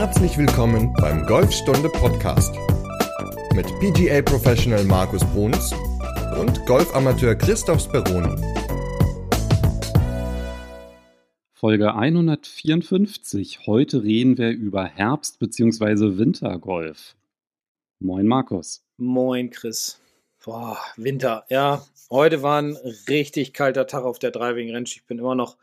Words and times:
Herzlich 0.00 0.38
willkommen 0.38 0.92
beim 1.00 1.26
Golfstunde 1.26 1.88
Podcast 1.88 2.54
mit 3.52 3.66
PGA 3.80 4.22
Professional 4.22 4.84
Markus 4.84 5.24
Bruns 5.24 5.74
und 6.40 6.64
Golfamateur 6.66 7.34
Christoph 7.34 7.80
Speroni. 7.80 8.40
Folge 11.52 11.96
154. 11.96 13.66
Heute 13.66 14.04
reden 14.04 14.38
wir 14.38 14.50
über 14.50 14.84
Herbst- 14.84 15.40
bzw. 15.40 16.16
Wintergolf. 16.16 17.16
Moin 17.98 18.28
Markus. 18.28 18.84
Moin 18.98 19.50
Chris. 19.50 20.00
Boah, 20.44 20.78
Winter. 20.96 21.44
Ja, 21.48 21.84
heute 22.08 22.42
war 22.44 22.62
ein 22.62 22.76
richtig 23.08 23.52
kalter 23.52 23.88
Tag 23.88 24.04
auf 24.04 24.20
der 24.20 24.30
Driving 24.30 24.72
Range. 24.72 24.84
Ich 24.86 25.04
bin 25.06 25.18
immer 25.18 25.34
noch 25.34 25.56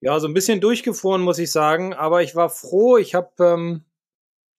ja, 0.00 0.18
so 0.20 0.28
ein 0.28 0.34
bisschen 0.34 0.60
durchgefroren, 0.60 1.22
muss 1.22 1.38
ich 1.38 1.50
sagen. 1.50 1.94
Aber 1.94 2.22
ich 2.22 2.36
war 2.36 2.50
froh. 2.50 2.98
Ich 2.98 3.14
habe 3.14 3.30
ähm, 3.40 3.84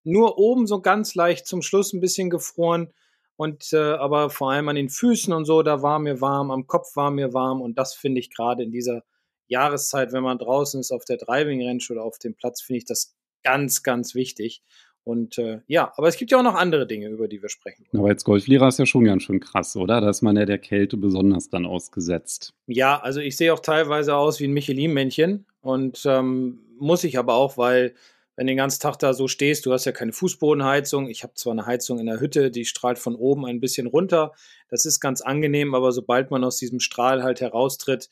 nur 0.04 0.38
oben 0.38 0.68
so 0.68 0.82
ganz 0.82 1.16
leicht 1.16 1.48
zum 1.48 1.62
Schluss 1.62 1.94
ein 1.94 2.02
bisschen 2.02 2.30
gefroren. 2.30 2.94
Und 3.36 3.72
äh, 3.72 3.94
aber 3.94 4.30
vor 4.30 4.52
allem 4.52 4.68
an 4.68 4.76
den 4.76 4.90
Füßen 4.90 5.32
und 5.32 5.46
so, 5.46 5.64
da 5.64 5.82
war 5.82 6.00
mir 6.00 6.20
warm, 6.20 6.52
am 6.52 6.68
Kopf 6.68 6.96
war 6.98 7.10
mir 7.10 7.34
warm. 7.34 7.62
Und 7.62 7.78
das 7.78 7.94
finde 7.94 8.20
ich 8.20 8.36
gerade 8.36 8.64
in 8.64 8.72
dieser 8.72 9.04
Jahreszeit, 9.48 10.12
wenn 10.12 10.24
man 10.24 10.38
draußen 10.38 10.80
ist 10.80 10.92
auf 10.92 11.06
der 11.06 11.18
Driving 11.18 11.66
Range 11.66 11.84
oder 11.90 12.04
auf 12.04 12.20
dem 12.20 12.36
Platz, 12.36 12.62
finde 12.62 12.80
ich 12.80 12.86
das 12.86 13.16
ganz, 13.44 13.82
ganz 13.82 14.14
wichtig. 14.14 14.62
Und 15.10 15.40
äh, 15.40 15.62
ja, 15.66 15.92
aber 15.98 16.08
es 16.08 16.18
gibt 16.18 16.30
ja 16.30 16.38
auch 16.38 16.44
noch 16.44 16.54
andere 16.54 16.86
Dinge, 16.86 17.08
über 17.08 17.28
die 17.28 17.42
wir 17.42 17.50
sprechen. 17.50 17.88
Aber 17.98 18.10
als 18.10 18.24
Golflehrer 18.24 18.68
ist 18.68 18.78
ja 18.78 18.86
schon 18.86 19.06
ganz 19.06 19.24
schön 19.24 19.40
krass, 19.40 19.76
oder? 19.76 20.02
Da 20.02 20.10
ist 20.12 20.22
man 20.22 20.38
ja 20.38 20.46
der 20.46 20.60
Kälte 20.60 20.98
besonders 20.98 21.50
dann 21.50 21.66
ausgesetzt. 21.66 22.54
Ja, 22.68 23.00
also 23.00 23.20
ich 23.20 23.36
sehe 23.36 23.52
auch 23.52 23.60
teilweise 23.60 24.16
aus 24.16 24.40
wie 24.40 24.48
ein 24.48 24.54
Michelin-Männchen 24.54 25.48
und 25.62 26.04
ähm, 26.06 26.60
muss 26.78 27.04
ich 27.04 27.18
aber 27.18 27.34
auch, 27.34 27.58
weil 27.58 27.96
wenn 28.36 28.46
du 28.46 28.52
den 28.52 28.58
ganzen 28.58 28.82
Tag 28.84 29.00
da 29.00 29.16
so 29.16 29.28
stehst, 29.28 29.66
du 29.66 29.74
hast 29.74 29.86
ja 29.86 29.92
keine 29.94 30.14
Fußbodenheizung. 30.14 31.10
Ich 31.10 31.24
habe 31.24 31.34
zwar 31.34 31.54
eine 31.54 31.66
Heizung 31.66 31.98
in 31.98 32.06
der 32.06 32.20
Hütte, 32.20 32.52
die 32.52 32.66
strahlt 32.66 33.00
von 33.00 33.16
oben 33.16 33.48
ein 33.48 33.60
bisschen 33.60 33.88
runter. 33.88 34.34
Das 34.70 34.86
ist 34.86 35.00
ganz 35.00 35.22
angenehm, 35.22 35.74
aber 35.74 35.92
sobald 35.92 36.30
man 36.30 36.44
aus 36.44 36.58
diesem 36.58 36.80
Strahl 36.80 37.24
halt 37.24 37.42
heraustritt, 37.42 38.10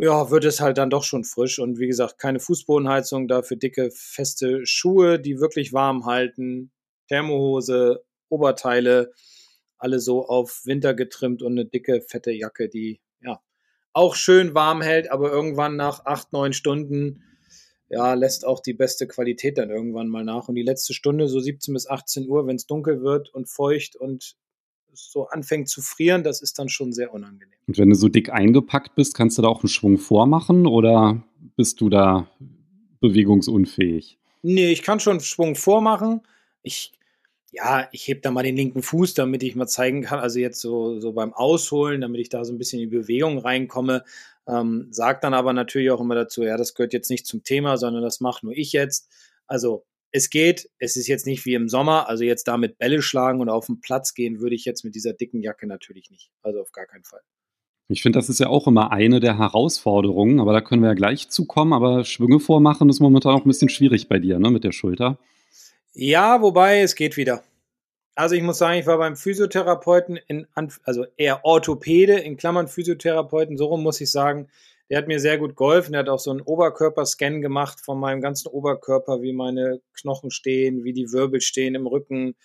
ja, 0.00 0.30
wird 0.30 0.44
es 0.44 0.60
halt 0.60 0.78
dann 0.78 0.90
doch 0.90 1.04
schon 1.04 1.24
frisch. 1.24 1.58
Und 1.58 1.78
wie 1.78 1.86
gesagt, 1.86 2.18
keine 2.18 2.40
Fußbodenheizung, 2.40 3.28
dafür 3.28 3.56
dicke, 3.56 3.90
feste 3.92 4.64
Schuhe, 4.64 5.18
die 5.18 5.40
wirklich 5.40 5.72
warm 5.72 6.06
halten, 6.06 6.70
Thermohose, 7.08 8.04
Oberteile, 8.28 9.12
alle 9.78 10.00
so 10.00 10.26
auf 10.26 10.62
Winter 10.64 10.94
getrimmt 10.94 11.42
und 11.42 11.52
eine 11.52 11.66
dicke, 11.66 12.00
fette 12.00 12.32
Jacke, 12.32 12.68
die 12.68 13.00
ja 13.22 13.40
auch 13.92 14.14
schön 14.14 14.54
warm 14.54 14.82
hält, 14.82 15.10
aber 15.10 15.30
irgendwann 15.30 15.76
nach 15.76 16.04
acht, 16.04 16.32
neun 16.32 16.52
Stunden 16.52 17.24
ja, 17.90 18.14
lässt 18.14 18.44
auch 18.44 18.60
die 18.60 18.74
beste 18.74 19.06
Qualität 19.06 19.58
dann 19.58 19.70
irgendwann 19.70 20.08
mal 20.08 20.24
nach. 20.24 20.48
Und 20.48 20.54
die 20.56 20.62
letzte 20.62 20.92
Stunde, 20.92 21.28
so 21.28 21.40
17 21.40 21.72
bis 21.74 21.88
18 21.88 22.28
Uhr, 22.28 22.46
wenn 22.46 22.56
es 22.56 22.66
dunkel 22.66 23.02
wird 23.02 23.32
und 23.32 23.48
feucht 23.48 23.96
und 23.96 24.36
so 24.92 25.28
anfängt 25.28 25.68
zu 25.68 25.82
frieren, 25.82 26.24
das 26.24 26.42
ist 26.42 26.58
dann 26.58 26.68
schon 26.68 26.92
sehr 26.92 27.12
unangenehm. 27.12 27.58
Und 27.66 27.78
wenn 27.78 27.90
du 27.90 27.96
so 27.96 28.08
dick 28.08 28.30
eingepackt 28.30 28.94
bist, 28.94 29.14
kannst 29.14 29.38
du 29.38 29.42
da 29.42 29.48
auch 29.48 29.62
einen 29.62 29.68
Schwung 29.68 29.98
vormachen 29.98 30.66
oder 30.66 31.22
bist 31.56 31.80
du 31.80 31.88
da 31.88 32.28
bewegungsunfähig? 33.00 34.18
Nee, 34.42 34.70
ich 34.70 34.82
kann 34.82 35.00
schon 35.00 35.12
einen 35.12 35.20
Schwung 35.20 35.54
vormachen. 35.54 36.22
Ich, 36.62 36.92
ja, 37.50 37.88
ich 37.92 38.08
heb 38.08 38.22
da 38.22 38.30
mal 38.30 38.42
den 38.42 38.56
linken 38.56 38.82
Fuß, 38.82 39.14
damit 39.14 39.42
ich 39.42 39.56
mal 39.56 39.66
zeigen 39.66 40.02
kann, 40.02 40.20
also 40.20 40.38
jetzt 40.38 40.60
so, 40.60 41.00
so 41.00 41.12
beim 41.12 41.32
Ausholen, 41.32 42.00
damit 42.00 42.20
ich 42.20 42.28
da 42.28 42.44
so 42.44 42.52
ein 42.52 42.58
bisschen 42.58 42.80
in 42.80 42.90
die 42.90 42.96
Bewegung 42.96 43.38
reinkomme. 43.38 44.04
Ähm, 44.46 44.88
sag 44.90 45.20
dann 45.20 45.34
aber 45.34 45.52
natürlich 45.52 45.90
auch 45.90 46.00
immer 46.00 46.14
dazu, 46.14 46.42
ja, 46.42 46.56
das 46.56 46.74
gehört 46.74 46.92
jetzt 46.92 47.10
nicht 47.10 47.26
zum 47.26 47.42
Thema, 47.42 47.76
sondern 47.76 48.02
das 48.02 48.20
mache 48.20 48.46
nur 48.46 48.56
ich 48.56 48.72
jetzt. 48.72 49.08
Also 49.46 49.84
es 50.10 50.30
geht, 50.30 50.70
es 50.78 50.96
ist 50.96 51.06
jetzt 51.06 51.26
nicht 51.26 51.44
wie 51.44 51.54
im 51.54 51.68
Sommer, 51.68 52.08
also 52.08 52.24
jetzt 52.24 52.48
damit 52.48 52.78
Bälle 52.78 53.02
schlagen 53.02 53.40
und 53.40 53.48
auf 53.48 53.66
den 53.66 53.80
Platz 53.80 54.14
gehen, 54.14 54.40
würde 54.40 54.54
ich 54.54 54.64
jetzt 54.64 54.84
mit 54.84 54.94
dieser 54.94 55.12
dicken 55.12 55.42
Jacke 55.42 55.66
natürlich 55.66 56.10
nicht. 56.10 56.30
Also 56.42 56.60
auf 56.60 56.72
gar 56.72 56.86
keinen 56.86 57.04
Fall. 57.04 57.20
Ich 57.90 58.02
finde, 58.02 58.18
das 58.18 58.28
ist 58.28 58.38
ja 58.38 58.48
auch 58.48 58.66
immer 58.66 58.92
eine 58.92 59.18
der 59.18 59.38
Herausforderungen, 59.38 60.40
aber 60.40 60.52
da 60.52 60.60
können 60.60 60.82
wir 60.82 60.90
ja 60.90 60.94
gleich 60.94 61.30
zukommen. 61.30 61.72
Aber 61.72 62.04
Schwünge 62.04 62.38
vormachen 62.38 62.90
ist 62.90 63.00
momentan 63.00 63.34
auch 63.34 63.44
ein 63.44 63.48
bisschen 63.48 63.70
schwierig 63.70 64.08
bei 64.08 64.18
dir, 64.18 64.38
ne, 64.38 64.50
mit 64.50 64.64
der 64.64 64.72
Schulter. 64.72 65.18
Ja, 65.94 66.42
wobei 66.42 66.80
es 66.80 66.94
geht 66.94 67.16
wieder. 67.16 67.42
Also 68.14 68.34
ich 68.34 68.42
muss 68.42 68.58
sagen, 68.58 68.78
ich 68.78 68.86
war 68.86 68.98
beim 68.98 69.16
Physiotherapeuten, 69.16 70.18
in, 70.26 70.46
also 70.82 71.06
eher 71.16 71.44
Orthopäde, 71.44 72.14
in 72.14 72.36
Klammern 72.36 72.68
Physiotherapeuten, 72.68 73.56
so 73.56 73.66
rum 73.66 73.82
muss 73.82 74.00
ich 74.00 74.10
sagen, 74.10 74.48
der 74.90 74.98
hat 74.98 75.08
mir 75.08 75.20
sehr 75.20 75.38
gut 75.38 75.56
geholfen. 75.56 75.92
Der 75.92 76.00
hat 76.00 76.08
auch 76.08 76.18
so 76.18 76.30
einen 76.30 76.40
Oberkörperscan 76.40 77.40
gemacht 77.42 77.80
von 77.80 77.98
meinem 77.98 78.20
ganzen 78.20 78.48
Oberkörper, 78.48 79.20
wie 79.22 79.32
meine 79.32 79.80
Knochen 79.92 80.30
stehen, 80.30 80.84
wie 80.84 80.92
die 80.92 81.12
Wirbel 81.12 81.40
stehen 81.40 81.74
im 81.74 81.86
Rücken, 81.86 82.36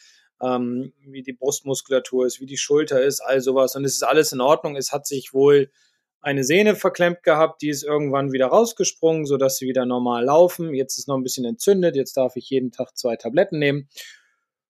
ähm, 0.41 0.93
wie 1.05 1.23
die 1.23 1.33
Brustmuskulatur 1.33 2.25
ist, 2.25 2.41
wie 2.41 2.45
die 2.45 2.57
Schulter 2.57 3.01
ist, 3.01 3.21
all 3.21 3.39
sowas. 3.39 3.75
Und 3.75 3.85
es 3.85 3.93
ist 3.93 4.03
alles 4.03 4.33
in 4.33 4.41
Ordnung. 4.41 4.75
Es 4.75 4.91
hat 4.91 5.07
sich 5.07 5.33
wohl 5.33 5.71
eine 6.19 6.43
Sehne 6.43 6.75
verklemmt 6.75 7.23
gehabt, 7.23 7.61
die 7.61 7.69
ist 7.69 7.83
irgendwann 7.83 8.31
wieder 8.31 8.47
rausgesprungen, 8.47 9.25
sodass 9.25 9.57
sie 9.57 9.67
wieder 9.67 9.85
normal 9.85 10.23
laufen. 10.23 10.73
Jetzt 10.73 10.97
ist 10.97 11.07
noch 11.07 11.17
ein 11.17 11.23
bisschen 11.23 11.45
entzündet. 11.45 11.97
Jetzt 11.97 12.15
darf 12.15 12.37
ich 12.37 12.49
jeden 12.49 12.71
Tag 12.71 12.97
zwei 12.97 13.17
Tabletten 13.17 13.59
nehmen. 13.59 13.89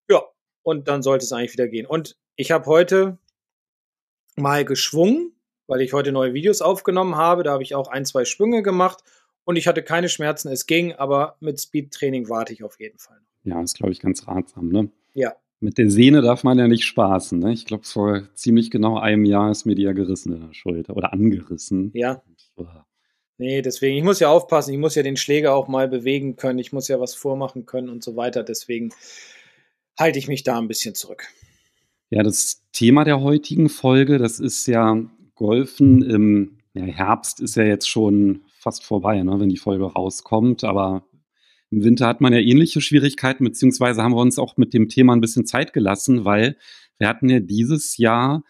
Ja, 0.09 0.23
und 0.63 0.87
dann 0.87 1.03
sollte 1.03 1.25
es 1.25 1.31
eigentlich 1.31 1.53
wieder 1.53 1.67
gehen. 1.67 1.85
Und 1.85 2.17
ich 2.35 2.51
habe 2.51 2.65
heute 2.65 3.19
mal 4.35 4.65
geschwungen 4.65 5.32
weil 5.67 5.81
ich 5.81 5.93
heute 5.93 6.11
neue 6.11 6.33
Videos 6.33 6.61
aufgenommen 6.61 7.15
habe. 7.15 7.43
Da 7.43 7.51
habe 7.51 7.63
ich 7.63 7.75
auch 7.75 7.87
ein, 7.87 8.05
zwei 8.05 8.25
Schwünge 8.25 8.63
gemacht 8.63 9.03
und 9.43 9.55
ich 9.55 9.67
hatte 9.67 9.83
keine 9.83 10.09
Schmerzen. 10.09 10.49
Es 10.49 10.65
ging, 10.65 10.93
aber 10.93 11.35
mit 11.39 11.59
Speedtraining 11.59 12.29
warte 12.29 12.53
ich 12.53 12.63
auf 12.63 12.79
jeden 12.79 12.99
Fall. 12.99 13.19
Ja, 13.43 13.61
das 13.61 13.73
glaube 13.73 13.91
ich 13.91 13.99
ganz 13.99 14.27
ratsam, 14.27 14.69
ne? 14.69 14.89
Ja. 15.13 15.33
Mit 15.59 15.77
der 15.77 15.89
Sehne 15.89 16.21
darf 16.21 16.43
man 16.43 16.59
ja 16.59 16.67
nicht 16.67 16.85
spaßen, 16.85 17.39
ne? 17.39 17.53
Ich 17.53 17.65
glaube, 17.65 17.85
vor 17.85 18.23
ziemlich 18.33 18.71
genau 18.71 18.97
einem 18.97 19.25
Jahr 19.25 19.51
ist 19.51 19.65
mir 19.65 19.75
die 19.75 19.83
ja 19.83 19.93
gerissen 19.93 20.33
in 20.33 20.47
der 20.47 20.53
Schulter 20.53 20.95
oder 20.95 21.13
angerissen. 21.13 21.91
Ja. 21.93 22.21
Nee, 23.37 23.61
deswegen, 23.61 23.97
ich 23.97 24.03
muss 24.03 24.19
ja 24.19 24.29
aufpassen, 24.29 24.73
ich 24.73 24.79
muss 24.79 24.95
ja 24.95 25.03
den 25.03 25.17
Schläger 25.17 25.55
auch 25.55 25.67
mal 25.67 25.87
bewegen 25.87 26.35
können, 26.35 26.59
ich 26.59 26.71
muss 26.71 26.87
ja 26.87 26.99
was 26.99 27.15
vormachen 27.15 27.65
können 27.65 27.89
und 27.89 28.03
so 28.03 28.15
weiter. 28.15 28.43
Deswegen 28.43 28.93
halte 29.97 30.19
ich 30.19 30.27
mich 30.27 30.43
da 30.43 30.57
ein 30.57 30.67
bisschen 30.67 30.95
zurück. 30.95 31.27
Ja, 32.09 32.23
das 32.23 32.61
Thema 32.71 33.05
der 33.05 33.21
heutigen 33.21 33.69
Folge, 33.69 34.19
das 34.19 34.39
ist 34.39 34.67
ja 34.67 35.03
Golfen 35.35 36.01
im 36.01 36.59
ja, 36.73 36.83
Herbst 36.83 37.39
ist 37.39 37.55
ja 37.55 37.63
jetzt 37.63 37.87
schon 37.87 38.41
fast 38.59 38.83
vorbei, 38.83 39.21
ne, 39.21 39.39
wenn 39.39 39.49
die 39.49 39.57
Folge 39.57 39.85
rauskommt. 39.85 40.63
Aber 40.63 41.07
im 41.69 41.83
Winter 41.83 42.07
hat 42.07 42.21
man 42.21 42.33
ja 42.33 42.39
ähnliche 42.39 42.81
Schwierigkeiten, 42.81 43.43
beziehungsweise 43.43 44.03
haben 44.03 44.13
wir 44.13 44.21
uns 44.21 44.39
auch 44.39 44.57
mit 44.57 44.73
dem 44.73 44.89
Thema 44.89 45.13
ein 45.13 45.21
bisschen 45.21 45.45
Zeit 45.45 45.73
gelassen, 45.73 46.25
weil 46.25 46.57
wir 46.97 47.07
hatten 47.07 47.29
ja 47.29 47.39
dieses 47.39 47.97
Jahr 47.97 48.43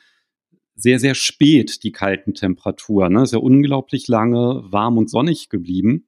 sehr, 0.75 0.99
sehr 0.99 1.15
spät 1.15 1.83
die 1.83 1.91
kalten 1.91 2.33
Temperaturen. 2.33 3.13
Ne? 3.13 3.23
Ist 3.23 3.33
ja 3.33 3.39
unglaublich 3.39 4.07
lange 4.07 4.63
warm 4.65 4.97
und 4.97 5.09
sonnig 5.09 5.49
geblieben. 5.49 6.07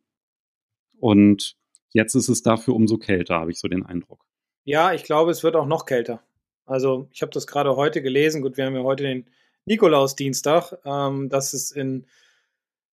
Und 0.99 1.55
jetzt 1.89 2.15
ist 2.15 2.29
es 2.29 2.41
dafür 2.41 2.75
umso 2.75 2.97
kälter, 2.97 3.35
habe 3.35 3.51
ich 3.51 3.59
so 3.59 3.67
den 3.67 3.85
Eindruck. 3.85 4.25
Ja, 4.63 4.93
ich 4.93 5.03
glaube, 5.03 5.31
es 5.31 5.43
wird 5.43 5.55
auch 5.55 5.67
noch 5.67 5.85
kälter. 5.85 6.23
Also 6.65 7.07
ich 7.11 7.21
habe 7.21 7.31
das 7.31 7.45
gerade 7.45 7.75
heute 7.75 8.01
gelesen. 8.01 8.41
Gut, 8.41 8.57
wir 8.57 8.65
haben 8.65 8.75
ja 8.75 8.83
heute 8.83 9.03
den 9.03 9.29
Nikolausdienstag, 9.65 10.77
ähm, 10.85 11.29
dass 11.29 11.53
es 11.53 11.71
in, 11.71 12.05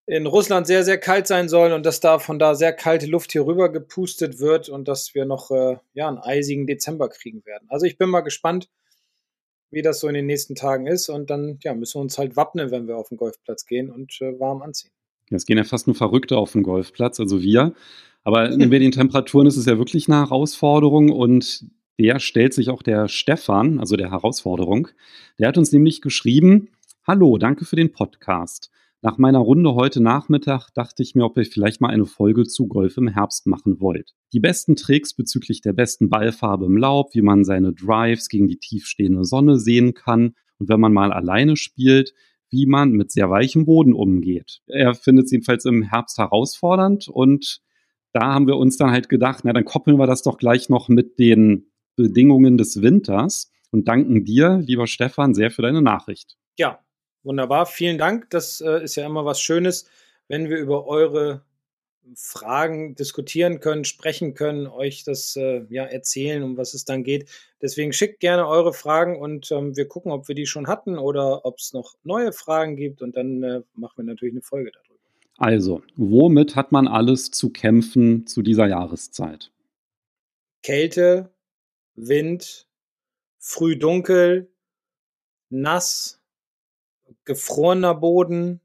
in 0.07 0.27
Russland 0.27 0.67
sehr, 0.67 0.85
sehr 0.85 0.99
kalt 0.99 1.27
sein 1.27 1.49
soll 1.49 1.73
und 1.73 1.85
dass 1.85 2.01
da 2.01 2.19
von 2.19 2.39
da 2.39 2.55
sehr 2.55 2.73
kalte 2.73 3.07
Luft 3.07 3.33
hier 3.33 3.47
rüber 3.47 3.71
gepustet 3.71 4.39
wird 4.39 4.69
und 4.69 4.89
dass 4.89 5.15
wir 5.15 5.25
noch 5.25 5.51
äh, 5.51 5.77
ja, 5.95 6.09
einen 6.09 6.19
eisigen 6.19 6.67
Dezember 6.67 7.09
kriegen 7.09 7.45
werden. 7.45 7.67
Also 7.69 7.87
ich 7.87 7.99
bin 7.99 8.09
mal 8.09 8.21
gespannt, 8.21 8.69
wie 9.71 9.83
das 9.83 10.01
so 10.01 10.09
in 10.09 10.15
den 10.15 10.27
nächsten 10.27 10.55
Tagen 10.55 10.87
ist 10.87 11.09
und 11.09 11.31
dann 11.31 11.59
ja, 11.63 11.75
müssen 11.75 11.99
wir 11.99 12.03
uns 12.03 12.19
halt 12.19 12.37
wappnen, 12.37 12.71
wenn 12.71 12.89
wir 12.89 12.97
auf 12.97 13.09
den 13.09 13.19
Golfplatz 13.19 13.67
gehen 13.67 13.91
und 13.91 14.21
äh, 14.21 14.39
warm 14.39 14.63
anziehen. 14.63 14.91
Es 15.31 15.47
gehen 15.47 15.59
ja 15.59 15.65
fast 15.65 15.87
nur 15.87 15.95
Verrückte 15.95 16.37
auf 16.37 16.53
den 16.53 16.65
Golfplatz, 16.65 17.21
also 17.21 17.41
wir. 17.41 17.73
Aber 18.25 18.49
bei 18.49 18.79
den 18.79 18.91
Temperaturen 18.91 19.47
ist 19.47 19.57
es 19.57 19.67
ja 19.67 19.79
wirklich 19.79 20.09
eine 20.09 20.19
Herausforderung 20.19 21.11
und 21.11 21.65
der 22.01 22.19
stellt 22.19 22.55
sich 22.55 22.71
auch 22.71 22.83
der 22.83 23.09
Stefan, 23.09 23.79
also 23.79 23.95
der 23.95 24.11
Herausforderung. 24.11 24.89
Der 25.39 25.49
hat 25.49 25.59
uns 25.59 25.71
nämlich 25.71 26.01
geschrieben, 26.01 26.69
Hallo, 27.07 27.37
danke 27.37 27.67
für 27.67 27.77
den 27.77 27.93
Podcast. 27.93 28.71
Nach 29.03 29.19
meiner 29.19 29.39
Runde 29.39 29.75
heute 29.75 30.03
Nachmittag 30.03 30.71
dachte 30.73 31.03
ich 31.03 31.15
mir, 31.15 31.25
ob 31.25 31.37
ihr 31.37 31.45
vielleicht 31.45 31.83
mal 31.83 31.89
eine 31.89 32.07
Folge 32.07 32.45
zu 32.45 32.69
Golf 32.69 32.97
im 32.97 33.09
Herbst 33.09 33.47
machen 33.47 33.81
wollt. 33.81 34.15
Die 34.33 34.41
besten 34.41 34.77
Tricks 34.77 35.13
bezüglich 35.13 35.61
der 35.61 35.75
besten 35.75 36.09
Ballfarbe 36.09 36.65
im 36.65 36.79
Laub, 36.79 37.15
wie 37.15 37.21
man 37.21 37.45
seine 37.45 37.75
Drives 37.75 38.31
gegen 38.31 38.49
die 38.49 38.59
tiefstehende 38.59 39.27
Sonne 39.27 39.59
sehen 39.59 39.93
kann 39.93 40.35
und 40.59 40.71
wenn 40.71 40.81
man 40.81 40.95
mal 40.95 41.13
alleine 41.13 41.57
spielt, 41.57 42.15
wie 42.49 42.65
man 42.65 42.93
mit 42.93 43.13
sehr 43.13 43.29
weichem 43.29 43.67
Boden 43.67 43.93
umgeht. 43.93 44.63
Er 44.67 44.95
findet 44.95 45.27
es 45.27 45.33
jedenfalls 45.33 45.67
im 45.67 45.83
Herbst 45.83 46.17
herausfordernd 46.17 47.09
und 47.09 47.61
da 48.13 48.33
haben 48.33 48.47
wir 48.47 48.57
uns 48.57 48.79
dann 48.79 48.91
halt 48.91 49.11
gedacht, 49.11 49.45
na 49.45 49.53
dann 49.53 49.67
koppeln 49.67 49.99
wir 49.99 50.07
das 50.07 50.23
doch 50.23 50.39
gleich 50.39 50.71
noch 50.71 50.89
mit 50.89 51.19
den 51.19 51.70
Bedingungen 52.03 52.59
des 52.59 52.83
Winters 52.83 53.51
und 53.71 53.89
danken 53.89 54.25
dir, 54.25 54.63
lieber 54.65 54.87
Stefan, 54.87 55.35
sehr 55.35 55.51
für 55.51 55.63
deine 55.63 55.83
Nachricht. 55.83 56.37
Ja, 56.59 56.81
wunderbar. 57.23 57.67
Vielen 57.67 57.99
Dank. 57.99 58.31
Das 58.31 58.61
äh, 58.61 58.83
ist 58.83 58.97
ja 58.97 59.07
immer 59.07 59.25
was 59.25 59.41
Schönes, 59.41 59.89
wenn 60.29 60.49
wir 60.49 60.59
über 60.59 60.87
eure 60.87 61.43
Fragen 62.15 62.95
diskutieren 62.95 63.61
können, 63.61 63.85
sprechen 63.85 64.35
können, 64.35 64.67
euch 64.67 65.05
das 65.05 65.37
äh, 65.37 65.65
ja 65.69 65.85
erzählen, 65.85 66.43
um 66.43 66.57
was 66.57 66.75
es 66.75 66.85
dann 66.85 67.05
geht. 67.05 67.29
Deswegen 67.63 67.93
schickt 67.93 68.21
gerne 68.21 68.47
eure 68.47 68.73
Fragen 68.73 69.19
und 69.19 69.51
ähm, 69.53 69.77
wir 69.77 69.87
gucken, 69.87 70.11
ob 70.11 70.27
wir 70.27 70.35
die 70.35 70.47
schon 70.47 70.67
hatten 70.67 70.99
oder 70.99 71.45
ob 71.45 71.59
es 71.59 71.73
noch 71.73 71.95
neue 72.03 72.33
Fragen 72.33 72.77
gibt 72.77 73.03
und 73.03 73.17
dann 73.17 73.43
äh, 73.43 73.61
machen 73.75 73.99
wir 73.99 74.05
natürlich 74.05 74.35
eine 74.35 74.43
Folge 74.43 74.73
darüber. 74.73 74.99
Also, 75.37 75.83
womit 75.97 76.57
hat 76.57 76.73
man 76.73 76.89
alles 76.89 77.31
zu 77.31 77.51
kämpfen 77.51 78.27
zu 78.27 78.43
dieser 78.43 78.67
Jahreszeit? 78.67 79.53
Kälte, 80.63 81.31
Wind, 81.95 82.67
früh 83.39 83.77
dunkel, 83.77 84.51
nass, 85.51 86.21
gefrorener 87.25 87.95
Boden, 87.95 88.61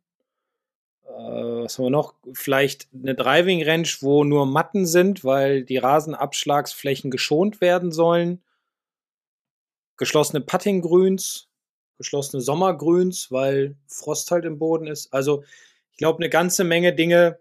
äh, 1.15 1.63
was 1.63 1.77
haben 1.77 1.85
wir 1.85 1.89
noch? 1.91 2.15
Vielleicht 2.33 2.87
eine 2.93 3.15
Driving 3.15 3.63
Range, 3.63 3.87
wo 4.01 4.23
nur 4.23 4.45
Matten 4.45 4.85
sind, 4.85 5.23
weil 5.23 5.63
die 5.63 5.77
Rasenabschlagsflächen 5.77 7.11
geschont 7.11 7.61
werden 7.61 7.91
sollen. 7.91 8.41
Geschlossene 9.97 10.41
Puttinggrüns, 10.41 11.47
geschlossene 11.97 12.41
Sommergrüns, 12.41 13.31
weil 13.31 13.75
Frost 13.87 14.31
halt 14.31 14.45
im 14.45 14.59
Boden 14.59 14.87
ist. 14.87 15.13
Also 15.13 15.43
ich 15.91 15.97
glaube, 15.97 16.19
eine 16.19 16.29
ganze 16.29 16.63
Menge 16.65 16.93
Dinge 16.93 17.39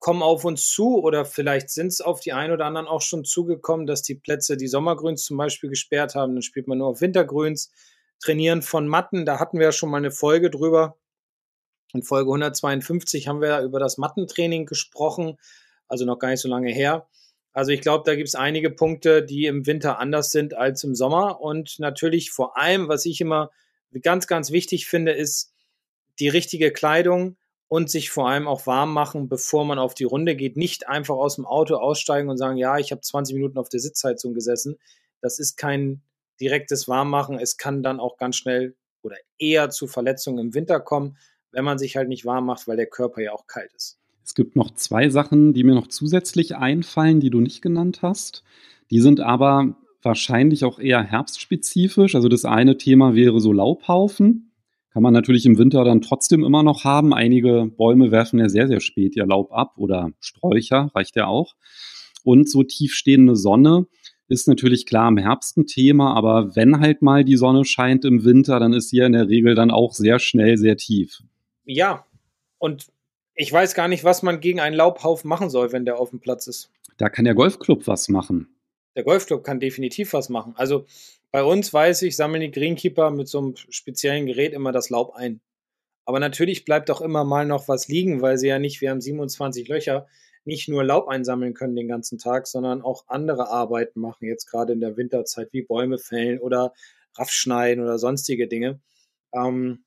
kommen 0.00 0.22
auf 0.22 0.44
uns 0.44 0.68
zu 0.68 0.98
oder 0.98 1.24
vielleicht 1.24 1.70
sind 1.70 1.88
es 1.88 2.00
auf 2.00 2.20
die 2.20 2.32
einen 2.32 2.52
oder 2.52 2.64
anderen 2.64 2.88
auch 2.88 3.02
schon 3.02 3.24
zugekommen, 3.24 3.86
dass 3.86 4.02
die 4.02 4.14
Plätze 4.14 4.56
die 4.56 4.66
Sommergrüns 4.66 5.24
zum 5.24 5.36
Beispiel 5.36 5.68
gesperrt 5.68 6.14
haben. 6.14 6.34
Dann 6.34 6.42
spielt 6.42 6.66
man 6.66 6.78
nur 6.78 6.88
auf 6.88 7.00
Wintergrüns. 7.02 7.70
Trainieren 8.18 8.62
von 8.62 8.88
Matten, 8.88 9.24
da 9.24 9.38
hatten 9.38 9.58
wir 9.58 9.66
ja 9.66 9.72
schon 9.72 9.90
mal 9.90 9.98
eine 9.98 10.10
Folge 10.10 10.50
drüber. 10.50 10.98
In 11.92 12.02
Folge 12.02 12.30
152 12.30 13.28
haben 13.28 13.40
wir 13.40 13.60
über 13.60 13.78
das 13.78 13.98
Mattentraining 13.98 14.66
gesprochen, 14.66 15.38
also 15.86 16.04
noch 16.04 16.18
gar 16.18 16.30
nicht 16.30 16.40
so 16.40 16.48
lange 16.48 16.70
her. 16.70 17.06
Also 17.52 17.72
ich 17.72 17.80
glaube, 17.80 18.04
da 18.06 18.14
gibt 18.14 18.28
es 18.28 18.34
einige 18.34 18.70
Punkte, 18.70 19.24
die 19.24 19.46
im 19.46 19.66
Winter 19.66 19.98
anders 19.98 20.30
sind 20.30 20.54
als 20.54 20.84
im 20.84 20.94
Sommer. 20.94 21.40
Und 21.40 21.78
natürlich 21.78 22.30
vor 22.30 22.56
allem, 22.56 22.88
was 22.88 23.06
ich 23.06 23.20
immer 23.20 23.50
ganz, 24.02 24.26
ganz 24.26 24.50
wichtig 24.50 24.86
finde, 24.86 25.12
ist 25.12 25.52
die 26.20 26.28
richtige 26.28 26.72
Kleidung 26.72 27.36
und 27.70 27.88
sich 27.88 28.10
vor 28.10 28.28
allem 28.28 28.46
auch 28.46 28.66
warm 28.66 28.92
machen, 28.92 29.30
bevor 29.30 29.64
man 29.64 29.78
auf 29.78 29.94
die 29.94 30.04
Runde 30.04 30.36
geht. 30.36 30.58
Nicht 30.58 30.88
einfach 30.88 31.14
aus 31.16 31.36
dem 31.36 31.46
Auto 31.46 31.76
aussteigen 31.76 32.28
und 32.28 32.36
sagen, 32.36 32.58
ja, 32.58 32.76
ich 32.76 32.92
habe 32.92 33.00
20 33.00 33.34
Minuten 33.34 33.56
auf 33.56 33.70
der 33.70 33.80
Sitzheizung 33.80 34.34
gesessen. 34.34 34.76
Das 35.22 35.38
ist 35.38 35.56
kein 35.56 36.02
direktes 36.38 36.86
Warmmachen. 36.86 37.38
Es 37.38 37.56
kann 37.56 37.82
dann 37.82 37.98
auch 37.98 38.18
ganz 38.18 38.36
schnell 38.36 38.76
oder 39.02 39.16
eher 39.38 39.70
zu 39.70 39.86
Verletzungen 39.86 40.48
im 40.48 40.54
Winter 40.54 40.80
kommen 40.80 41.16
wenn 41.52 41.64
man 41.64 41.78
sich 41.78 41.96
halt 41.96 42.08
nicht 42.08 42.24
warm 42.24 42.46
macht, 42.46 42.68
weil 42.68 42.76
der 42.76 42.86
Körper 42.86 43.20
ja 43.22 43.32
auch 43.32 43.46
kalt 43.46 43.72
ist. 43.74 43.98
Es 44.24 44.34
gibt 44.34 44.56
noch 44.56 44.70
zwei 44.72 45.08
Sachen, 45.08 45.52
die 45.54 45.64
mir 45.64 45.74
noch 45.74 45.88
zusätzlich 45.88 46.56
einfallen, 46.56 47.20
die 47.20 47.30
du 47.30 47.40
nicht 47.40 47.62
genannt 47.62 48.00
hast. 48.02 48.44
Die 48.90 49.00
sind 49.00 49.20
aber 49.20 49.76
wahrscheinlich 50.02 50.64
auch 50.64 50.78
eher 50.78 51.02
herbstspezifisch. 51.02 52.14
Also 52.14 52.28
das 52.28 52.44
eine 52.44 52.78
Thema 52.78 53.14
wäre 53.14 53.40
so 53.40 53.52
Laubhaufen. 53.52 54.49
Kann 54.92 55.02
man 55.02 55.12
natürlich 55.12 55.46
im 55.46 55.58
Winter 55.58 55.84
dann 55.84 56.00
trotzdem 56.00 56.44
immer 56.44 56.62
noch 56.62 56.84
haben. 56.84 57.14
Einige 57.14 57.66
Bäume 57.66 58.10
werfen 58.10 58.38
ja 58.38 58.48
sehr, 58.48 58.66
sehr 58.66 58.80
spät 58.80 59.14
ihr 59.16 59.26
Laub 59.26 59.52
ab 59.52 59.74
oder 59.76 60.10
Sträucher 60.20 60.90
reicht 60.94 61.16
ja 61.16 61.26
auch. 61.26 61.54
Und 62.24 62.50
so 62.50 62.62
tiefstehende 62.62 63.36
Sonne 63.36 63.86
ist 64.28 64.48
natürlich 64.48 64.86
klar 64.86 65.08
im 65.08 65.16
Herbst 65.16 65.56
ein 65.56 65.66
Thema, 65.66 66.14
aber 66.14 66.54
wenn 66.54 66.80
halt 66.80 67.02
mal 67.02 67.24
die 67.24 67.36
Sonne 67.36 67.64
scheint 67.64 68.04
im 68.04 68.24
Winter, 68.24 68.60
dann 68.60 68.72
ist 68.72 68.90
sie 68.90 68.98
ja 68.98 69.06
in 69.06 69.12
der 69.12 69.28
Regel 69.28 69.54
dann 69.54 69.70
auch 69.70 69.92
sehr 69.92 70.18
schnell 70.18 70.56
sehr 70.56 70.76
tief 70.76 71.22
ja, 71.70 72.04
und 72.58 72.92
ich 73.34 73.52
weiß 73.52 73.74
gar 73.74 73.88
nicht, 73.88 74.04
was 74.04 74.22
man 74.22 74.40
gegen 74.40 74.60
einen 74.60 74.76
Laubhaufen 74.76 75.28
machen 75.28 75.50
soll, 75.50 75.72
wenn 75.72 75.84
der 75.84 75.98
auf 75.98 76.10
dem 76.10 76.20
Platz 76.20 76.46
ist. 76.46 76.70
Da 76.96 77.08
kann 77.08 77.24
der 77.24 77.34
Golfclub 77.34 77.86
was 77.86 78.08
machen. 78.08 78.54
Der 78.96 79.04
Golfclub 79.04 79.44
kann 79.44 79.60
definitiv 79.60 80.12
was 80.12 80.28
machen. 80.28 80.52
Also 80.56 80.84
bei 81.32 81.44
uns 81.44 81.72
weiß 81.72 82.02
ich, 82.02 82.16
sammeln 82.16 82.42
die 82.42 82.50
Greenkeeper 82.50 83.10
mit 83.10 83.28
so 83.28 83.38
einem 83.38 83.56
speziellen 83.56 84.26
Gerät 84.26 84.52
immer 84.52 84.72
das 84.72 84.90
Laub 84.90 85.14
ein. 85.14 85.40
Aber 86.04 86.18
natürlich 86.18 86.64
bleibt 86.64 86.90
auch 86.90 87.00
immer 87.00 87.24
mal 87.24 87.46
noch 87.46 87.68
was 87.68 87.88
liegen, 87.88 88.20
weil 88.20 88.36
sie 88.36 88.48
ja 88.48 88.58
nicht, 88.58 88.80
wir 88.80 88.90
haben 88.90 89.00
27 89.00 89.68
Löcher, 89.68 90.08
nicht 90.44 90.68
nur 90.68 90.82
Laub 90.82 91.08
einsammeln 91.08 91.54
können 91.54 91.76
den 91.76 91.88
ganzen 91.88 92.18
Tag, 92.18 92.46
sondern 92.46 92.82
auch 92.82 93.04
andere 93.08 93.48
Arbeiten 93.48 94.00
machen, 94.00 94.26
jetzt 94.26 94.46
gerade 94.46 94.72
in 94.72 94.80
der 94.80 94.96
Winterzeit, 94.96 95.52
wie 95.52 95.62
Bäume 95.62 95.98
fällen 95.98 96.40
oder 96.40 96.72
Raff 97.16 97.30
schneiden 97.30 97.84
oder 97.84 97.98
sonstige 97.98 98.48
Dinge. 98.48 98.80
Ähm, 99.32 99.84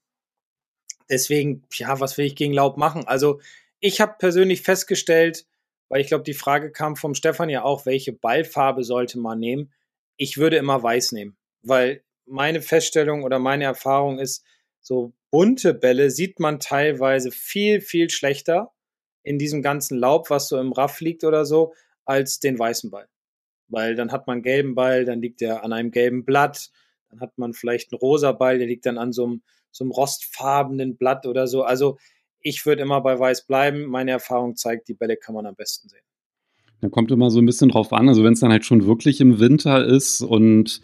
deswegen, 1.10 1.64
ja, 1.74 2.00
was 2.00 2.18
will 2.18 2.26
ich 2.26 2.36
gegen 2.36 2.54
Laub 2.54 2.78
machen? 2.78 3.06
Also 3.06 3.42
ich 3.80 4.00
habe 4.00 4.16
persönlich 4.18 4.62
festgestellt, 4.62 5.46
weil 5.90 6.02
ich 6.02 6.08
glaube, 6.08 6.24
die 6.24 6.34
Frage 6.34 6.72
kam 6.72 6.96
vom 6.96 7.16
Stefan 7.16 7.50
ja 7.50 7.64
auch, 7.64 7.86
welche 7.86 8.14
Ballfarbe 8.14 8.84
sollte 8.84 9.20
man 9.20 9.40
nehmen? 9.40 9.74
Ich 10.18 10.38
würde 10.38 10.58
immer 10.58 10.82
weiß 10.82 11.12
nehmen, 11.12 11.38
weil 11.62 12.04
meine 12.26 12.62
Feststellung 12.62 13.24
oder 13.24 13.40
meine 13.40 13.66
Erfahrung 13.66 14.20
ist, 14.20 14.44
so 14.80 15.14
bunte 15.32 15.74
Bälle 15.74 16.10
sieht 16.10 16.40
man 16.40 16.60
teilweise 16.60 17.32
viel, 17.32 17.82
viel 17.82 18.10
schlechter 18.10 18.72
in 19.24 19.40
diesem 19.40 19.62
ganzen 19.62 19.98
Laub, 19.98 20.30
was 20.30 20.50
so 20.50 20.60
im 20.60 20.74
Raff 20.74 21.00
liegt 21.00 21.24
oder 21.24 21.46
so, 21.46 21.74
als 22.06 22.40
den 22.40 22.60
weißen 22.60 22.92
Ball. 22.92 23.08
Weil 23.68 23.96
dann 23.96 24.12
hat 24.12 24.28
man 24.28 24.36
einen 24.36 24.44
gelben 24.44 24.76
Ball, 24.76 25.06
dann 25.06 25.22
liegt 25.22 25.42
der 25.42 25.64
an 25.64 25.74
einem 25.74 25.92
gelben 25.92 26.26
Blatt, 26.26 26.72
dann 27.10 27.22
hat 27.22 27.38
man 27.38 27.54
vielleicht 27.54 27.92
einen 27.92 28.00
rosa 28.00 28.32
Ball, 28.34 28.58
der 28.58 28.68
liegt 28.68 28.86
dann 28.86 28.98
an 28.98 29.14
so 29.14 29.26
einem 29.26 29.44
so 29.74 29.84
einem 29.84 29.92
rostfarbenen 29.92 30.98
Blatt 30.98 31.26
oder 31.26 31.48
so. 31.48 31.64
Also 31.64 31.98
ich 32.40 32.66
würde 32.66 32.84
immer 32.84 33.02
bei 33.02 33.20
weiß 33.20 33.46
bleiben. 33.48 33.86
Meine 33.86 34.12
Erfahrung 34.12 34.56
zeigt, 34.56 34.88
die 34.88 34.94
Bälle 34.94 35.18
kann 35.18 35.36
man 35.36 35.46
am 35.46 35.56
besten 35.56 35.90
sehen. 35.90 36.06
Da 36.84 36.90
kommt 36.90 37.12
immer 37.12 37.32
so 37.32 37.40
ein 37.40 37.46
bisschen 37.46 37.70
drauf 37.70 37.94
an. 37.94 38.10
Also 38.10 38.26
wenn 38.26 38.34
es 38.34 38.42
dann 38.42 38.52
halt 38.52 38.66
schon 38.66 38.86
wirklich 38.86 39.22
im 39.22 39.40
Winter 39.40 39.86
ist 39.86 40.20
und 40.20 40.82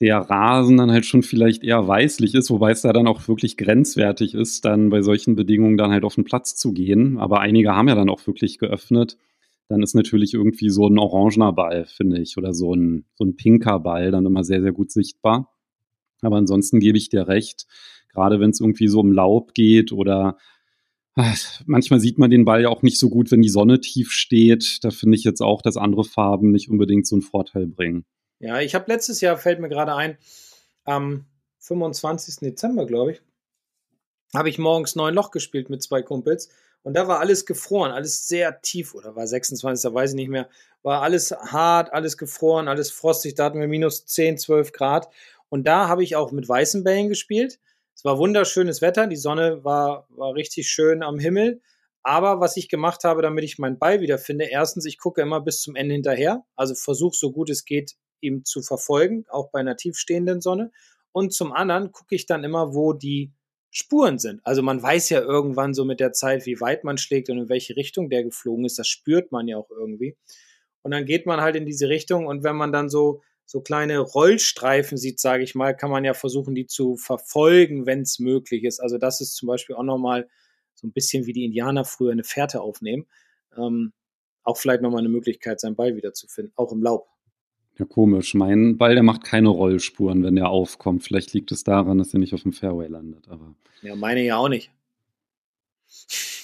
der 0.00 0.18
Rasen 0.18 0.76
dann 0.76 0.92
halt 0.92 1.04
schon 1.04 1.24
vielleicht 1.24 1.64
eher 1.64 1.88
weißlich 1.88 2.36
ist, 2.36 2.48
wobei 2.48 2.70
es 2.70 2.82
da 2.82 2.92
dann 2.92 3.08
auch 3.08 3.26
wirklich 3.26 3.56
grenzwertig 3.56 4.34
ist, 4.34 4.64
dann 4.64 4.88
bei 4.88 5.02
solchen 5.02 5.34
Bedingungen 5.34 5.78
dann 5.78 5.90
halt 5.90 6.04
auf 6.04 6.14
den 6.14 6.22
Platz 6.22 6.54
zu 6.54 6.72
gehen. 6.72 7.18
Aber 7.18 7.40
einige 7.40 7.74
haben 7.74 7.88
ja 7.88 7.96
dann 7.96 8.08
auch 8.08 8.24
wirklich 8.28 8.58
geöffnet. 8.58 9.18
Dann 9.66 9.82
ist 9.82 9.96
natürlich 9.96 10.34
irgendwie 10.34 10.70
so 10.70 10.86
ein 10.86 10.96
orangener 10.96 11.52
Ball, 11.52 11.84
finde 11.84 12.20
ich, 12.20 12.38
oder 12.38 12.54
so 12.54 12.72
ein, 12.72 13.04
so 13.16 13.24
ein 13.24 13.34
pinker 13.34 13.80
Ball 13.80 14.12
dann 14.12 14.26
immer 14.26 14.44
sehr, 14.44 14.62
sehr 14.62 14.70
gut 14.70 14.92
sichtbar. 14.92 15.56
Aber 16.22 16.36
ansonsten 16.36 16.78
gebe 16.78 16.98
ich 16.98 17.08
dir 17.08 17.26
recht, 17.26 17.66
gerade 18.12 18.38
wenn 18.38 18.50
es 18.50 18.60
irgendwie 18.60 18.86
so 18.86 19.00
um 19.00 19.10
Laub 19.10 19.54
geht 19.54 19.90
oder 19.90 20.38
manchmal 21.66 22.00
sieht 22.00 22.18
man 22.18 22.30
den 22.30 22.44
Ball 22.44 22.62
ja 22.62 22.68
auch 22.68 22.82
nicht 22.82 22.98
so 22.98 23.10
gut, 23.10 23.30
wenn 23.30 23.42
die 23.42 23.48
Sonne 23.48 23.80
tief 23.80 24.12
steht. 24.12 24.84
Da 24.84 24.90
finde 24.90 25.16
ich 25.16 25.24
jetzt 25.24 25.40
auch, 25.40 25.62
dass 25.62 25.76
andere 25.76 26.04
Farben 26.04 26.50
nicht 26.50 26.70
unbedingt 26.70 27.06
so 27.06 27.16
einen 27.16 27.22
Vorteil 27.22 27.66
bringen. 27.66 28.04
Ja, 28.40 28.60
ich 28.60 28.74
habe 28.74 28.90
letztes 28.90 29.20
Jahr, 29.20 29.36
fällt 29.36 29.60
mir 29.60 29.68
gerade 29.68 29.94
ein, 29.94 30.16
am 30.84 31.26
25. 31.58 32.36
Dezember, 32.36 32.86
glaube 32.86 33.12
ich, 33.12 33.22
habe 34.34 34.48
ich 34.48 34.58
morgens 34.58 34.94
neun 34.94 35.14
Loch 35.14 35.30
gespielt 35.30 35.70
mit 35.70 35.82
zwei 35.82 36.02
Kumpels. 36.02 36.50
Und 36.82 36.94
da 36.94 37.08
war 37.08 37.18
alles 37.18 37.44
gefroren, 37.44 37.90
alles 37.90 38.28
sehr 38.28 38.60
tief, 38.60 38.94
oder 38.94 39.16
war 39.16 39.26
26. 39.26 39.92
weiß 39.92 40.10
ich 40.10 40.16
nicht 40.16 40.28
mehr. 40.28 40.48
War 40.82 41.02
alles 41.02 41.32
hart, 41.32 41.92
alles 41.92 42.16
gefroren, 42.16 42.68
alles 42.68 42.90
frostig. 42.90 43.34
Da 43.34 43.46
hatten 43.46 43.60
wir 43.60 43.68
minus 43.68 44.06
10, 44.06 44.38
12 44.38 44.72
Grad. 44.72 45.08
Und 45.48 45.66
da 45.66 45.88
habe 45.88 46.04
ich 46.04 46.14
auch 46.14 46.30
mit 46.30 46.48
weißen 46.48 46.84
Bällen 46.84 47.08
gespielt. 47.08 47.58
Es 47.98 48.04
war 48.04 48.16
wunderschönes 48.16 48.80
Wetter, 48.80 49.08
die 49.08 49.16
Sonne 49.16 49.64
war, 49.64 50.06
war 50.10 50.32
richtig 50.36 50.68
schön 50.68 51.02
am 51.02 51.18
Himmel. 51.18 51.60
Aber 52.04 52.38
was 52.38 52.56
ich 52.56 52.68
gemacht 52.68 53.02
habe, 53.02 53.22
damit 53.22 53.42
ich 53.42 53.58
meinen 53.58 53.80
Ball 53.80 54.00
wiederfinde, 54.00 54.44
erstens, 54.44 54.84
ich 54.84 54.98
gucke 54.98 55.20
immer 55.20 55.40
bis 55.40 55.62
zum 55.62 55.74
Ende 55.74 55.94
hinterher, 55.94 56.44
also 56.54 56.76
versuche 56.76 57.16
so 57.16 57.32
gut 57.32 57.50
es 57.50 57.64
geht, 57.64 57.96
ihm 58.20 58.44
zu 58.44 58.62
verfolgen, 58.62 59.24
auch 59.28 59.50
bei 59.50 59.58
einer 59.58 59.76
tiefstehenden 59.76 60.40
Sonne. 60.40 60.70
Und 61.10 61.34
zum 61.34 61.52
anderen 61.52 61.90
gucke 61.90 62.14
ich 62.14 62.26
dann 62.26 62.44
immer, 62.44 62.72
wo 62.72 62.92
die 62.92 63.32
Spuren 63.70 64.20
sind. 64.20 64.42
Also 64.44 64.62
man 64.62 64.80
weiß 64.80 65.10
ja 65.10 65.20
irgendwann 65.20 65.74
so 65.74 65.84
mit 65.84 65.98
der 65.98 66.12
Zeit, 66.12 66.46
wie 66.46 66.60
weit 66.60 66.84
man 66.84 66.98
schlägt 66.98 67.30
und 67.30 67.38
in 67.38 67.48
welche 67.48 67.74
Richtung 67.74 68.10
der 68.10 68.22
geflogen 68.22 68.64
ist. 68.64 68.78
Das 68.78 68.86
spürt 68.86 69.32
man 69.32 69.48
ja 69.48 69.56
auch 69.56 69.70
irgendwie. 69.70 70.16
Und 70.82 70.92
dann 70.92 71.04
geht 71.04 71.26
man 71.26 71.40
halt 71.40 71.56
in 71.56 71.66
diese 71.66 71.88
Richtung 71.88 72.28
und 72.28 72.44
wenn 72.44 72.54
man 72.54 72.70
dann 72.70 72.88
so 72.88 73.22
so 73.50 73.62
kleine 73.62 73.98
Rollstreifen 74.00 74.98
sieht, 74.98 75.18
sage 75.18 75.42
ich 75.42 75.54
mal, 75.54 75.74
kann 75.74 75.90
man 75.90 76.04
ja 76.04 76.12
versuchen, 76.12 76.54
die 76.54 76.66
zu 76.66 76.96
verfolgen, 76.96 77.86
wenn 77.86 78.02
es 78.02 78.18
möglich 78.18 78.62
ist. 78.62 78.78
Also 78.78 78.98
das 78.98 79.22
ist 79.22 79.36
zum 79.36 79.46
Beispiel 79.46 79.74
auch 79.74 79.84
nochmal 79.84 80.28
so 80.74 80.86
ein 80.86 80.92
bisschen 80.92 81.24
wie 81.24 81.32
die 81.32 81.46
Indianer 81.46 81.86
früher 81.86 82.12
eine 82.12 82.24
Fährte 82.24 82.60
aufnehmen. 82.60 83.06
Ähm, 83.56 83.94
auch 84.42 84.58
vielleicht 84.58 84.82
nochmal 84.82 85.00
eine 85.00 85.08
Möglichkeit, 85.08 85.60
seinen 85.60 85.76
Ball 85.76 85.96
wiederzufinden, 85.96 86.52
auch 86.56 86.72
im 86.72 86.82
Laub. 86.82 87.08
Ja, 87.78 87.86
komisch. 87.86 88.34
Mein 88.34 88.76
Ball, 88.76 88.92
der 88.92 89.02
macht 89.02 89.24
keine 89.24 89.48
Rollspuren, 89.48 90.22
wenn 90.24 90.36
der 90.36 90.50
aufkommt. 90.50 91.04
Vielleicht 91.04 91.32
liegt 91.32 91.50
es 91.50 91.64
daran, 91.64 91.96
dass 91.96 92.12
er 92.12 92.20
nicht 92.20 92.34
auf 92.34 92.42
dem 92.42 92.52
Fairway 92.52 92.88
landet. 92.88 93.28
Aber 93.28 93.54
ja, 93.80 93.96
meine 93.96 94.22
ja 94.22 94.36
auch 94.36 94.50
nicht. 94.50 94.70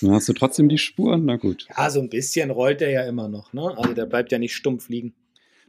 Dann 0.01 0.13
hast 0.13 0.27
du 0.27 0.33
trotzdem 0.33 0.71
die 0.71 0.79
Spuren? 0.79 1.27
Na 1.27 1.37
gut. 1.37 1.67
Ja, 1.77 1.91
so 1.91 2.01
ein 2.01 2.09
bisschen 2.09 2.51
rollt 2.51 2.81
er 2.81 2.91
ja 2.91 3.03
immer 3.03 3.29
noch. 3.29 3.53
Ne? 3.53 3.77
Also 3.77 3.93
der 3.93 4.07
bleibt 4.07 4.33
ja 4.33 4.39
nicht 4.39 4.55
stumpf 4.55 4.89
liegen. 4.89 5.15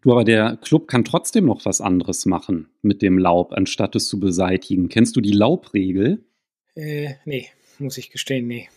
Du, 0.06 0.12
aber 0.12 0.24
der 0.24 0.58
Club 0.58 0.88
kann 0.88 1.04
trotzdem 1.04 1.48
noch 1.48 1.66
was 1.66 1.82
anderes 1.82 2.28
machen 2.28 2.70
mit 2.84 3.02
dem 3.02 3.18
Laub, 3.18 3.54
anstatt 3.54 3.96
es 3.96 4.08
zu 4.08 4.20
beseitigen. 4.20 4.88
Kennst 4.88 5.16
du 5.16 5.22
die 5.22 5.32
Laubregel? 5.32 6.24
Äh, 6.76 7.16
nee, 7.26 7.48
muss 7.80 7.98
ich 7.98 8.12
gestehen, 8.12 8.46
nee. 8.46 8.70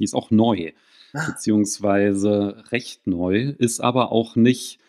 Die 0.00 0.04
ist 0.04 0.14
auch 0.14 0.32
neu. 0.32 0.72
ah. 1.12 1.30
beziehungsweise 1.30 2.64
recht 2.72 3.06
neu, 3.06 3.54
ist 3.56 3.78
aber 3.78 4.10
auch 4.10 4.34
nicht 4.34 4.80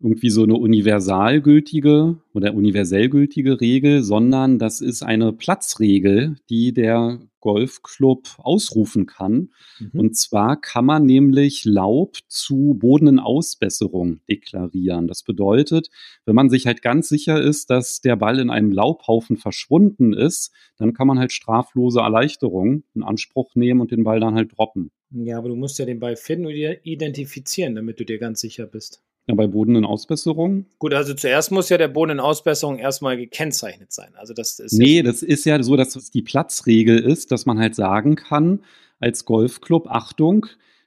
irgendwie 0.00 0.30
so 0.30 0.42
eine 0.42 0.54
universalgültige 0.54 2.18
oder 2.34 2.54
universell 2.54 3.08
gültige 3.08 3.60
Regel, 3.60 4.02
sondern 4.02 4.58
das 4.58 4.80
ist 4.80 5.02
eine 5.02 5.32
Platzregel, 5.32 6.36
die 6.50 6.72
der 6.72 7.20
Golfclub 7.40 8.38
ausrufen 8.38 9.06
kann. 9.06 9.50
Mhm. 9.78 10.00
Und 10.00 10.16
zwar 10.16 10.60
kann 10.60 10.86
man 10.86 11.04
nämlich 11.04 11.64
Laub 11.64 12.16
zu 12.26 12.74
Bodenausbesserung 12.78 14.20
deklarieren. 14.28 15.06
Das 15.06 15.22
bedeutet, 15.22 15.90
wenn 16.24 16.34
man 16.34 16.48
sich 16.48 16.66
halt 16.66 16.82
ganz 16.82 17.08
sicher 17.08 17.40
ist, 17.40 17.70
dass 17.70 18.00
der 18.00 18.16
Ball 18.16 18.38
in 18.40 18.50
einem 18.50 18.72
Laubhaufen 18.72 19.36
verschwunden 19.36 20.12
ist, 20.12 20.52
dann 20.78 20.94
kann 20.94 21.06
man 21.06 21.18
halt 21.18 21.32
straflose 21.32 22.00
Erleichterung 22.00 22.82
in 22.94 23.02
Anspruch 23.02 23.54
nehmen 23.54 23.80
und 23.82 23.90
den 23.90 24.04
Ball 24.04 24.20
dann 24.20 24.34
halt 24.34 24.56
droppen. 24.56 24.90
Ja, 25.10 25.38
aber 25.38 25.50
du 25.50 25.56
musst 25.56 25.78
ja 25.78 25.84
den 25.84 26.00
Ball 26.00 26.16
finden 26.16 26.46
und 26.46 26.54
identifizieren, 26.54 27.74
damit 27.74 28.00
du 28.00 28.04
dir 28.04 28.18
ganz 28.18 28.40
sicher 28.40 28.66
bist. 28.66 29.02
Ja, 29.26 29.34
bei 29.34 29.46
Ausbesserung? 29.84 30.66
Gut, 30.78 30.92
also 30.92 31.14
zuerst 31.14 31.50
muss 31.50 31.70
ja 31.70 31.78
der 31.78 31.88
Boden 31.88 32.12
in 32.12 32.20
Ausbesserung 32.20 32.78
erstmal 32.78 33.16
gekennzeichnet 33.16 33.90
sein. 33.90 34.12
Also 34.16 34.34
das 34.34 34.58
ist 34.58 34.74
nee, 34.74 35.02
das 35.02 35.22
ist 35.22 35.46
ja 35.46 35.62
so, 35.62 35.76
dass 35.76 35.96
es 35.96 36.10
die 36.10 36.20
Platzregel 36.20 36.98
ist, 36.98 37.32
dass 37.32 37.46
man 37.46 37.58
halt 37.58 37.74
sagen 37.74 38.16
kann, 38.16 38.62
als 39.00 39.24
Golfclub, 39.24 39.86
Achtung, 39.88 40.46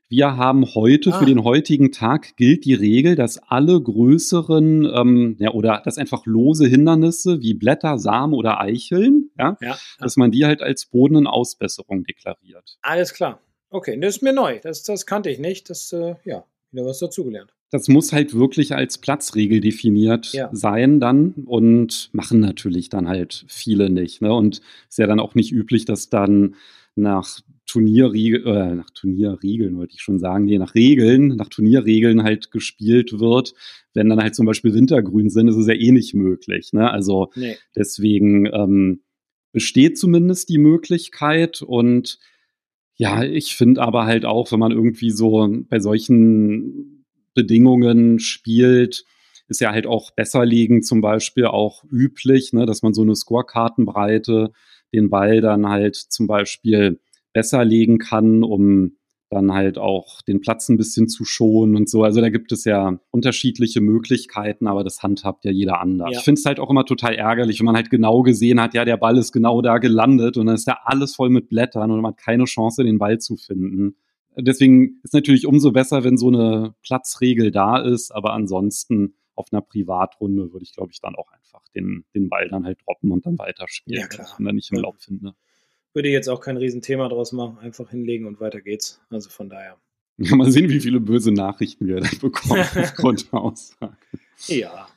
wir 0.10 0.38
haben 0.38 0.66
heute, 0.76 1.14
ah. 1.14 1.20
für 1.20 1.26
den 1.26 1.44
heutigen 1.44 1.92
Tag 1.92 2.38
gilt 2.38 2.64
die 2.66 2.76
Regel, 2.76 3.16
dass 3.16 3.40
alle 3.40 3.82
größeren 3.82 4.86
ähm, 4.86 5.36
ja, 5.40 5.52
oder 5.52 5.82
dass 5.84 5.98
einfach 5.98 6.26
lose 6.26 6.68
Hindernisse 6.68 7.42
wie 7.42 7.56
Blätter, 7.56 7.98
Samen 7.98 8.34
oder 8.34 8.62
Eicheln, 8.62 9.32
ja, 9.38 9.58
ja, 9.62 9.78
dass 10.00 10.16
man 10.16 10.32
die 10.32 10.46
halt 10.46 10.62
als 10.62 10.86
Boden 10.86 11.16
in 11.18 11.28
Ausbesserung 11.28 12.04
deklariert. 12.04 12.78
Alles 12.84 13.14
klar. 13.14 13.42
Okay, 13.70 14.00
das 14.00 14.18
ist 14.18 14.22
mir 14.22 14.32
neu. 14.32 14.60
Das, 14.62 14.84
das 14.84 15.06
kannte 15.06 15.30
ich 15.30 15.40
nicht. 15.40 15.70
Das, 15.70 15.92
äh, 15.92 16.16
ja, 16.24 16.46
wieder 16.72 16.86
was 16.86 17.00
dazugelernt 17.00 17.57
das 17.70 17.88
muss 17.90 18.14
halt 18.14 18.34
wirklich 18.34 18.76
als 18.76 18.98
Platzregel 18.98 19.60
definiert 19.60 20.32
ja. 20.34 20.50
sein 20.54 21.00
dann 21.00 21.34
und 21.46 22.10
machen 22.14 22.40
natürlich 22.40 22.90
dann 22.90 23.08
halt 23.08 23.46
viele 23.48 23.90
nicht. 23.90 24.22
Ne? 24.22 24.34
Und 24.34 24.62
ist 24.90 24.98
ja 24.98 25.08
dann 25.08 25.20
auch 25.20 25.36
nicht 25.36 25.52
üblich, 25.52 25.86
dass 25.86 26.10
dann 26.10 26.56
nach 26.96 27.42
Turnierregeln, 27.66 28.46
äh, 28.46 28.76
nach 28.76 28.90
Turnierregeln 28.92 29.76
wollte 29.76 29.96
ich 29.96 30.02
schon 30.02 30.20
sagen, 30.20 30.46
nee, 30.46 30.58
nach 30.58 30.74
Regeln, 30.74 31.36
nach 31.36 31.50
Turnierregeln 31.50 32.24
halt 32.24 32.52
gespielt 32.52 33.20
wird. 33.20 33.54
Wenn 33.94 34.08
dann 34.08 34.22
halt 34.22 34.36
zum 34.36 34.46
Beispiel 34.46 34.74
Wintergrün 34.74 35.30
sind, 35.30 35.50
ist 35.50 35.58
es 35.58 35.68
ja 35.68 35.74
eh 35.74 35.92
nicht 35.92 36.14
möglich. 36.14 36.72
Ne? 36.72 36.90
Also 36.90 37.32
nee. 37.36 37.58
deswegen 37.76 38.46
ähm, 38.46 39.02
besteht 39.52 39.98
zumindest 39.98 40.48
die 40.48 40.60
Möglichkeit 40.60 41.62
und 41.62 42.20
ja, 42.96 43.24
ich 43.24 43.56
finde 43.56 43.82
aber 43.82 44.06
halt 44.06 44.26
auch, 44.26 44.52
wenn 44.52 44.60
man 44.60 44.72
irgendwie 44.72 45.12
so 45.12 45.48
bei 45.70 45.80
solchen 45.80 46.97
Bedingungen 47.38 48.20
spielt, 48.20 49.06
ist 49.48 49.62
ja 49.62 49.72
halt 49.72 49.86
auch 49.86 50.12
besser 50.12 50.44
liegen 50.44 50.82
zum 50.82 51.02
Beispiel 51.02 51.46
auch 51.46 51.84
üblich, 51.86 52.52
ne, 52.52 52.66
dass 52.66 52.82
man 52.82 52.94
so 52.94 53.04
eine 53.04 53.16
Scorekartenbreite 53.16 54.52
den 54.94 55.10
Ball 55.10 55.40
dann 55.40 55.68
halt 55.68 55.96
zum 55.96 56.28
Beispiel 56.28 57.00
besser 57.32 57.64
legen 57.64 58.00
kann, 58.00 58.44
um 58.44 58.98
dann 59.30 59.54
halt 59.54 59.78
auch 59.78 60.22
den 60.22 60.42
Platz 60.42 60.70
ein 60.70 60.78
bisschen 60.78 61.10
zu 61.10 61.26
schonen 61.26 61.76
und 61.76 61.90
so. 61.90 62.04
Also 62.04 62.22
da 62.22 62.30
gibt 62.30 62.52
es 62.52 62.64
ja 62.64 63.00
unterschiedliche 63.12 63.82
Möglichkeiten, 63.82 64.68
aber 64.68 64.84
das 64.84 65.04
handhabt 65.04 65.44
ja 65.46 65.52
jeder 65.52 65.82
anders. 65.82 66.10
Ja. 66.12 66.20
Ich 66.20 66.24
finde 66.24 66.40
es 66.40 66.46
halt 66.46 66.60
auch 66.60 66.70
immer 66.70 66.86
total 66.86 67.14
ärgerlich, 67.14 67.60
wenn 67.60 67.66
man 67.66 67.76
halt 67.76 67.90
genau 67.90 68.24
gesehen 68.24 68.62
hat, 68.62 68.74
ja, 68.74 68.86
der 68.86 68.98
Ball 68.98 69.18
ist 69.18 69.34
genau 69.34 69.62
da 69.62 69.78
gelandet 69.78 70.38
und 70.38 70.46
dann 70.48 70.56
ist 70.56 70.68
da 70.68 70.80
alles 70.86 71.16
voll 71.16 71.30
mit 71.30 71.50
Blättern 71.50 71.92
und 71.92 72.02
man 72.02 72.14
hat 72.14 72.20
keine 72.20 72.46
Chance, 72.46 72.84
den 72.84 73.00
Ball 73.00 73.20
zu 73.20 73.36
finden. 73.36 73.98
Deswegen 74.40 75.00
ist 75.04 75.14
natürlich 75.14 75.48
umso 75.48 75.72
besser, 75.72 76.04
wenn 76.04 76.18
so 76.18 76.28
eine 76.28 76.76
Platzregel 76.84 77.52
da 77.52 77.82
ist, 77.82 78.12
aber 78.12 78.34
ansonsten 78.34 79.16
auf 79.36 79.48
einer 79.52 79.62
Privatrunde 79.62 80.52
würde 80.52 80.64
ich, 80.64 80.74
glaube 80.74 80.92
ich, 80.92 81.00
dann 81.00 81.16
auch 81.16 81.32
einfach 81.32 81.62
den, 81.76 82.06
den 82.16 82.30
Ball 82.30 82.50
dann 82.50 82.66
halt 82.66 82.80
droppen 82.86 83.12
und 83.12 83.26
dann 83.26 83.38
weiterspielen, 83.38 84.02
ja, 84.02 84.08
klar. 84.08 84.28
wenn 84.38 84.46
ich 84.46 84.52
ihn 84.52 84.56
nicht 84.56 84.72
im 84.72 84.80
Laub 84.80 85.00
finde. 85.00 85.36
Würde 85.94 86.10
jetzt 86.10 86.28
auch 86.28 86.42
kein 86.42 86.58
Riesenthema 86.58 87.08
draus 87.08 87.32
machen, 87.32 87.60
einfach 87.60 87.90
hinlegen 87.90 88.26
und 88.26 88.40
weiter 88.40 88.62
geht's. 88.62 89.02
Also 89.10 89.30
von 89.30 89.50
daher. 89.50 89.78
Ja, 90.18 90.36
mal 90.36 90.52
sehen, 90.52 90.70
wie 90.70 90.80
viele 90.80 91.00
böse 91.00 91.32
Nachrichten 91.32 91.88
wir 91.88 92.00
dann 92.02 92.18
bekommen 92.20 92.62
aufgrund 92.76 93.32
der 93.32 93.40
Aussage. 93.40 93.98
Ja, 94.48 94.88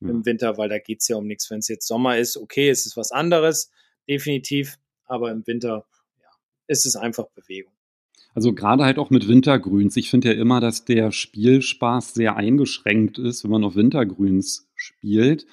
ja, 0.00 0.08
im 0.08 0.26
Winter, 0.26 0.58
weil 0.58 0.68
da 0.68 0.78
geht 0.78 1.00
es 1.00 1.08
ja 1.08 1.16
um 1.16 1.26
nichts. 1.26 1.50
Wenn 1.50 1.60
es 1.60 1.68
jetzt 1.68 1.86
Sommer 1.86 2.18
ist, 2.18 2.36
okay, 2.36 2.68
es 2.68 2.86
ist 2.86 2.96
was 2.96 3.12
anderes, 3.12 3.70
definitiv, 4.08 4.78
aber 5.04 5.30
im 5.30 5.46
Winter 5.46 5.86
ja, 6.20 6.28
ist 6.66 6.86
es 6.86 6.96
einfach 6.96 7.28
Bewegung. 7.28 7.72
Also 8.36 8.52
gerade 8.52 8.84
halt 8.84 8.98
auch 8.98 9.08
mit 9.08 9.28
Wintergrüns. 9.28 9.96
Ich 9.96 10.10
finde 10.10 10.28
ja 10.28 10.38
immer, 10.38 10.60
dass 10.60 10.84
der 10.84 11.10
Spielspaß 11.10 12.12
sehr 12.12 12.36
eingeschränkt 12.36 13.16
ist, 13.16 13.44
wenn 13.44 13.50
man 13.50 13.64
auf 13.64 13.76
Wintergrüns 13.76 14.68
spielt. 14.74 15.46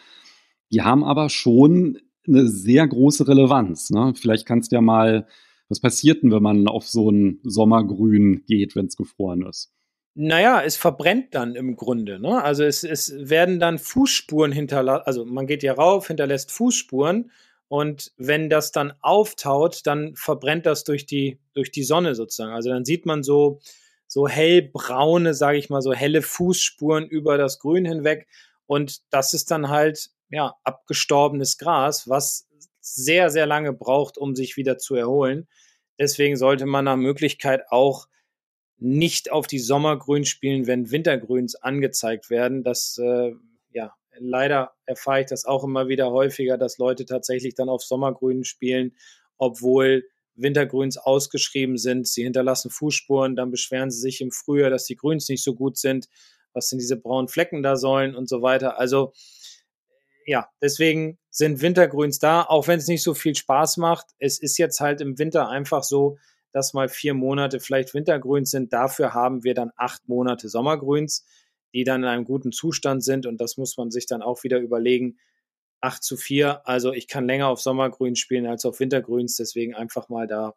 Die 0.69 0.81
haben 0.81 1.05
aber 1.05 1.29
schon 1.29 2.01
eine 2.27 2.45
sehr 2.49 2.85
große 2.85 3.25
Relevanz. 3.25 3.89
Ne? 3.89 4.13
Vielleicht 4.17 4.45
kannst 4.45 4.73
du 4.73 4.75
ja 4.75 4.81
mal, 4.81 5.27
was 5.69 5.79
passiert 5.79 6.23
denn, 6.23 6.31
wenn 6.33 6.43
man 6.43 6.67
auf 6.67 6.85
so 6.85 7.09
ein 7.09 7.39
Sommergrün 7.43 8.43
geht, 8.47 8.75
wenn 8.75 8.87
es 8.87 8.97
gefroren 8.97 9.43
ist? 9.43 9.71
Naja, 10.13 10.61
es 10.61 10.75
verbrennt 10.75 11.33
dann 11.35 11.55
im 11.55 11.77
Grunde. 11.77 12.19
Ne? 12.19 12.43
Also 12.43 12.65
es, 12.65 12.83
es 12.83 13.15
werden 13.17 13.61
dann 13.61 13.79
Fußspuren 13.79 14.51
hinterlassen. 14.51 15.03
Also 15.05 15.23
man 15.23 15.47
geht 15.47 15.63
ja 15.63 15.71
rauf, 15.71 16.07
hinterlässt 16.07 16.51
Fußspuren 16.51 17.31
und 17.73 18.11
wenn 18.17 18.51
das 18.51 18.71
dann 18.71 18.93
auftaut, 19.01 19.81
dann 19.85 20.15
verbrennt 20.15 20.67
das 20.67 20.83
durch 20.83 21.07
die, 21.07 21.39
durch 21.55 21.71
die 21.71 21.81
Sonne 21.81 22.13
sozusagen. 22.13 22.53
Also 22.53 22.69
dann 22.69 22.85
sieht 22.85 23.07
man 23.07 23.23
so, 23.23 23.61
so 24.05 24.27
hellbraune, 24.27 25.33
sage 25.33 25.57
ich 25.57 25.71
mal, 25.71 25.81
so 25.81 25.91
helle 25.91 26.21
Fußspuren 26.21 27.07
über 27.07 27.39
das 27.39 27.57
Grün 27.57 27.83
hinweg. 27.83 28.27
Und 28.67 29.01
das 29.11 29.33
ist 29.33 29.49
dann 29.49 29.69
halt, 29.69 30.11
ja, 30.29 30.53
abgestorbenes 30.63 31.57
Gras, 31.57 32.07
was 32.07 32.47
sehr, 32.79 33.31
sehr 33.31 33.47
lange 33.47 33.73
braucht, 33.73 34.19
um 34.19 34.35
sich 34.35 34.55
wieder 34.55 34.77
zu 34.77 34.93
erholen. 34.93 35.47
Deswegen 35.97 36.37
sollte 36.37 36.67
man 36.67 36.85
nach 36.85 36.95
Möglichkeit 36.95 37.63
auch 37.71 38.07
nicht 38.77 39.31
auf 39.31 39.47
die 39.47 39.57
Sommergrün 39.57 40.25
spielen, 40.25 40.67
wenn 40.67 40.91
Wintergrüns 40.91 41.55
angezeigt 41.55 42.29
werden. 42.29 42.63
Das 42.63 42.99
äh, 42.99 43.31
ja, 43.71 43.95
leider 44.19 44.73
erfahre 44.85 45.21
ich 45.21 45.27
das 45.27 45.45
auch 45.45 45.63
immer 45.63 45.87
wieder 45.87 46.11
häufiger, 46.11 46.57
dass 46.57 46.77
Leute 46.77 47.05
tatsächlich 47.05 47.55
dann 47.55 47.69
auf 47.69 47.83
Sommergrünen 47.83 48.43
spielen, 48.43 48.95
obwohl 49.37 50.03
Wintergrüns 50.35 50.97
ausgeschrieben 50.97 51.77
sind. 51.77 52.07
Sie 52.07 52.23
hinterlassen 52.23 52.71
Fußspuren, 52.71 53.35
dann 53.35 53.51
beschweren 53.51 53.91
sie 53.91 53.99
sich 53.99 54.21
im 54.21 54.31
Frühjahr, 54.31 54.69
dass 54.69 54.85
die 54.85 54.95
Grüns 54.95 55.29
nicht 55.29 55.43
so 55.43 55.53
gut 55.53 55.77
sind, 55.77 56.07
was 56.53 56.69
sind 56.69 56.79
diese 56.79 56.97
braunen 56.97 57.27
Flecken 57.27 57.63
da 57.63 57.75
sollen 57.75 58.15
und 58.15 58.29
so 58.29 58.41
weiter. 58.41 58.79
Also 58.79 59.13
ja, 60.25 60.47
deswegen 60.61 61.19
sind 61.29 61.61
Wintergrüns 61.61 62.19
da, 62.19 62.43
auch 62.43 62.67
wenn 62.67 62.79
es 62.79 62.87
nicht 62.87 63.03
so 63.03 63.13
viel 63.13 63.35
Spaß 63.35 63.77
macht. 63.77 64.07
Es 64.19 64.39
ist 64.39 64.57
jetzt 64.57 64.79
halt 64.79 65.01
im 65.01 65.19
Winter 65.19 65.49
einfach 65.49 65.83
so, 65.83 66.17
dass 66.51 66.73
mal 66.73 66.87
vier 66.87 67.13
Monate 67.13 67.59
vielleicht 67.59 67.93
Wintergrüns 67.93 68.51
sind. 68.51 68.71
Dafür 68.71 69.13
haben 69.13 69.43
wir 69.43 69.53
dann 69.53 69.71
acht 69.75 70.07
Monate 70.07 70.49
Sommergrüns 70.49 71.25
die 71.73 71.83
dann 71.83 72.03
in 72.03 72.09
einem 72.09 72.25
guten 72.25 72.51
Zustand 72.51 73.03
sind. 73.03 73.25
Und 73.25 73.41
das 73.41 73.57
muss 73.57 73.77
man 73.77 73.91
sich 73.91 74.05
dann 74.05 74.21
auch 74.21 74.43
wieder 74.43 74.59
überlegen. 74.59 75.17
8 75.81 76.01
zu 76.01 76.15
4, 76.15 76.65
also 76.65 76.93
ich 76.93 77.09
kann 77.09 77.27
länger 77.27 77.49
auf 77.49 77.59
Sommergrün 77.59 78.15
spielen 78.15 78.47
als 78.47 78.63
auf 78.65 78.79
Wintergrüns, 78.79 79.35
deswegen 79.35 79.75
einfach 79.75 80.07
mal 80.07 80.27
da, 80.27 80.55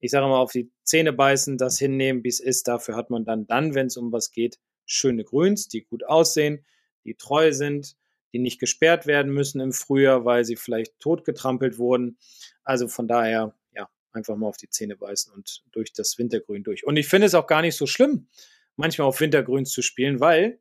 ich 0.00 0.10
sage 0.10 0.26
mal, 0.26 0.40
auf 0.40 0.50
die 0.50 0.72
Zähne 0.82 1.12
beißen, 1.12 1.56
das 1.56 1.78
hinnehmen, 1.78 2.24
wie 2.24 2.28
es 2.28 2.40
ist. 2.40 2.66
Dafür 2.66 2.96
hat 2.96 3.08
man 3.08 3.24
dann, 3.24 3.46
dann, 3.46 3.76
wenn 3.76 3.86
es 3.86 3.96
um 3.96 4.10
was 4.10 4.32
geht, 4.32 4.58
schöne 4.84 5.22
Grüns, 5.22 5.68
die 5.68 5.82
gut 5.82 6.04
aussehen, 6.04 6.64
die 7.04 7.14
treu 7.14 7.52
sind, 7.52 7.96
die 8.32 8.40
nicht 8.40 8.58
gesperrt 8.58 9.06
werden 9.06 9.32
müssen 9.32 9.60
im 9.60 9.72
Frühjahr, 9.72 10.24
weil 10.24 10.44
sie 10.44 10.56
vielleicht 10.56 10.98
totgetrampelt 10.98 11.78
wurden. 11.78 12.18
Also 12.64 12.88
von 12.88 13.06
daher, 13.06 13.54
ja, 13.72 13.88
einfach 14.12 14.36
mal 14.36 14.48
auf 14.48 14.56
die 14.56 14.68
Zähne 14.68 14.96
beißen 14.96 15.32
und 15.32 15.62
durch 15.70 15.92
das 15.92 16.18
Wintergrün 16.18 16.64
durch. 16.64 16.84
Und 16.84 16.96
ich 16.96 17.06
finde 17.06 17.28
es 17.28 17.34
auch 17.34 17.46
gar 17.46 17.62
nicht 17.62 17.76
so 17.76 17.86
schlimm, 17.86 18.26
manchmal 18.76 19.08
auf 19.08 19.20
Wintergrüns 19.20 19.70
zu 19.70 19.82
spielen, 19.82 20.20
weil 20.20 20.60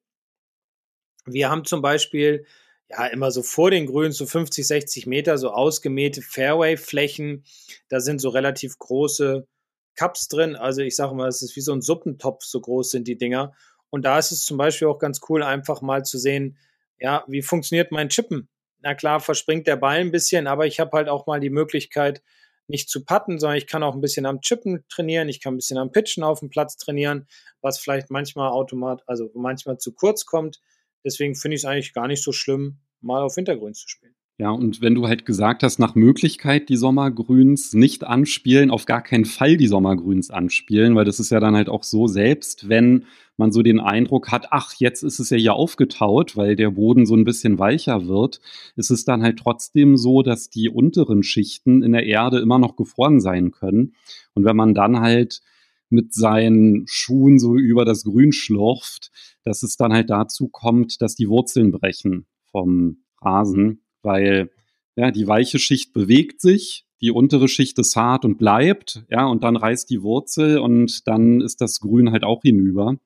wir 1.26 1.50
haben 1.50 1.66
zum 1.66 1.82
Beispiel 1.82 2.46
ja 2.90 3.08
immer 3.08 3.32
so 3.32 3.42
vor 3.42 3.72
den 3.72 3.88
Grüns 3.88 4.18
so 4.18 4.26
50, 4.26 4.66
60 4.68 5.08
Meter 5.08 5.38
so 5.38 5.52
ausgemähte 5.52 6.22
Fairway-Flächen. 6.22 7.44
Da 7.90 8.00
sind 8.00 8.20
so 8.20 8.30
relativ 8.30 8.78
große 8.78 9.48
Cups 9.96 10.28
drin. 10.28 10.56
Also 10.56 10.82
ich 10.82 10.96
sage 10.96 11.16
mal, 11.16 11.28
es 11.28 11.42
ist 11.42 11.56
wie 11.56 11.62
so 11.62 11.74
ein 11.74 11.82
Suppentopf, 11.82 12.44
so 12.44 12.62
groß 12.62 12.92
sind 12.92 13.08
die 13.08 13.18
Dinger. 13.18 13.54
Und 13.90 14.04
da 14.04 14.20
ist 14.20 14.32
es 14.32 14.46
zum 14.46 14.58
Beispiel 14.58 14.88
auch 14.88 15.00
ganz 15.00 15.22
cool, 15.30 15.42
einfach 15.42 15.82
mal 15.82 16.04
zu 16.04 16.18
sehen, 16.18 16.58
ja, 17.00 17.24
wie 17.28 17.42
funktioniert 17.42 17.92
mein 17.92 18.10
Chippen? 18.10 18.50
Na 18.82 18.94
klar, 18.94 19.20
verspringt 19.20 19.68
der 19.68 19.78
Ball 19.78 20.00
ein 20.00 20.12
bisschen, 20.12 20.48
aber 20.48 20.66
ich 20.66 20.80
habe 20.80 20.92
halt 20.92 21.10
auch 21.10 21.28
mal 21.28 21.40
die 21.40 21.50
Möglichkeit, 21.50 22.22
nicht 22.68 22.90
zu 22.90 23.06
putten, 23.06 23.40
sondern 23.40 23.58
ich 23.58 23.68
kann 23.68 23.84
auch 23.84 23.94
ein 23.94 24.02
bisschen 24.02 24.26
am 24.26 24.42
Chippen 24.42 24.84
trainieren, 24.90 25.30
ich 25.30 25.42
kann 25.42 25.54
ein 25.54 25.58
bisschen 25.58 25.78
am 25.78 25.92
Pitchen 25.92 26.24
auf 26.24 26.40
dem 26.40 26.50
Platz 26.50 26.78
trainieren, 26.78 27.28
was 27.62 27.80
vielleicht 27.80 28.10
manchmal 28.10 28.50
automat, 28.50 29.04
also 29.08 29.30
manchmal 29.34 29.78
zu 29.78 29.94
kurz 29.94 30.26
kommt. 30.26 30.62
Deswegen 31.04 31.36
finde 31.36 31.56
ich 31.56 31.62
es 31.62 31.66
eigentlich 31.66 31.94
gar 31.94 32.08
nicht 32.08 32.24
so 32.24 32.32
schlimm, 32.32 32.80
mal 33.02 33.22
auf 33.22 33.36
Hintergrund 33.36 33.76
zu 33.76 33.88
spielen. 33.88 34.16
Ja, 34.38 34.50
und 34.50 34.82
wenn 34.82 34.96
du 34.96 35.08
halt 35.08 35.26
gesagt 35.26 35.64
hast, 35.64 35.80
nach 35.80 35.96
Möglichkeit 35.96 36.68
die 36.68 36.76
Sommergrüns 36.76 37.72
nicht 37.74 38.04
anspielen, 38.04 38.70
auf 38.70 38.86
gar 38.86 39.02
keinen 39.02 39.24
Fall 39.24 39.56
die 39.56 39.68
Sommergrüns 39.68 40.30
anspielen, 40.30 40.94
weil 40.94 41.06
das 41.06 41.22
ist 41.22 41.30
ja 41.30 41.40
dann 41.40 41.56
halt 41.56 41.70
auch 41.70 41.84
so, 41.84 42.08
selbst 42.08 42.68
wenn 42.68 43.06
man 43.38 43.54
so 43.54 43.62
den 43.62 43.80
Eindruck 43.80 44.34
hat, 44.34 44.48
ach, 44.52 44.74
jetzt 44.78 45.04
ist 45.04 45.20
es 45.20 45.30
ja 45.30 45.38
hier 45.38 45.54
aufgetaut, 45.54 46.36
weil 46.36 46.58
der 46.58 46.72
Boden 46.72 47.06
so 47.06 47.16
ein 47.16 47.24
bisschen 47.24 47.60
weicher 47.60 48.08
wird, 48.08 48.42
ist 48.76 48.92
es 48.92 49.06
dann 49.06 49.24
halt 49.24 49.40
trotzdem 49.40 49.96
so, 49.96 50.22
dass 50.22 50.50
die 50.50 50.68
unteren 50.68 51.24
Schichten 51.24 51.82
in 51.82 51.94
der 51.94 52.06
Erde 52.06 52.40
immer 52.40 52.60
noch 52.60 52.76
gefroren 52.76 53.22
sein 53.22 53.52
können. 53.52 53.96
Und 54.34 54.44
wenn 54.44 54.58
man 54.58 54.74
dann 54.74 55.00
halt 55.00 55.44
mit 55.90 56.14
seinen 56.14 56.84
Schuhen 56.88 57.40
so 57.40 57.56
über 57.56 57.86
das 57.86 58.04
Grün 58.04 58.34
schlurft, 58.34 59.12
dass 59.46 59.64
es 59.64 59.78
dann 59.78 59.94
halt 59.94 60.10
dazu 60.10 60.50
kommt, 60.50 61.02
dass 61.02 61.16
die 61.16 61.30
Wurzeln 61.30 61.72
brechen 61.72 62.26
vom 62.52 62.98
Rasen 63.22 63.85
weil 64.06 64.52
ja, 64.96 65.12
die 65.12 65.28
weiche 65.28 65.60
Schicht 65.60 65.92
bewegt 65.94 66.40
sich, 66.40 66.86
die 67.02 67.12
untere 67.12 67.48
Schicht 67.48 67.78
ist 67.80 67.96
hart 67.96 68.24
und 68.24 68.38
bleibt, 68.38 69.04
ja, 69.10 69.26
und 69.26 69.44
dann 69.44 69.58
reißt 69.58 69.90
die 69.90 70.02
Wurzel 70.02 70.60
und 70.60 71.08
dann 71.08 71.42
ist 71.42 71.60
das 71.60 71.80
Grün 71.80 72.12
halt 72.12 72.24
auch 72.24 72.42
hinüber. 72.42 72.98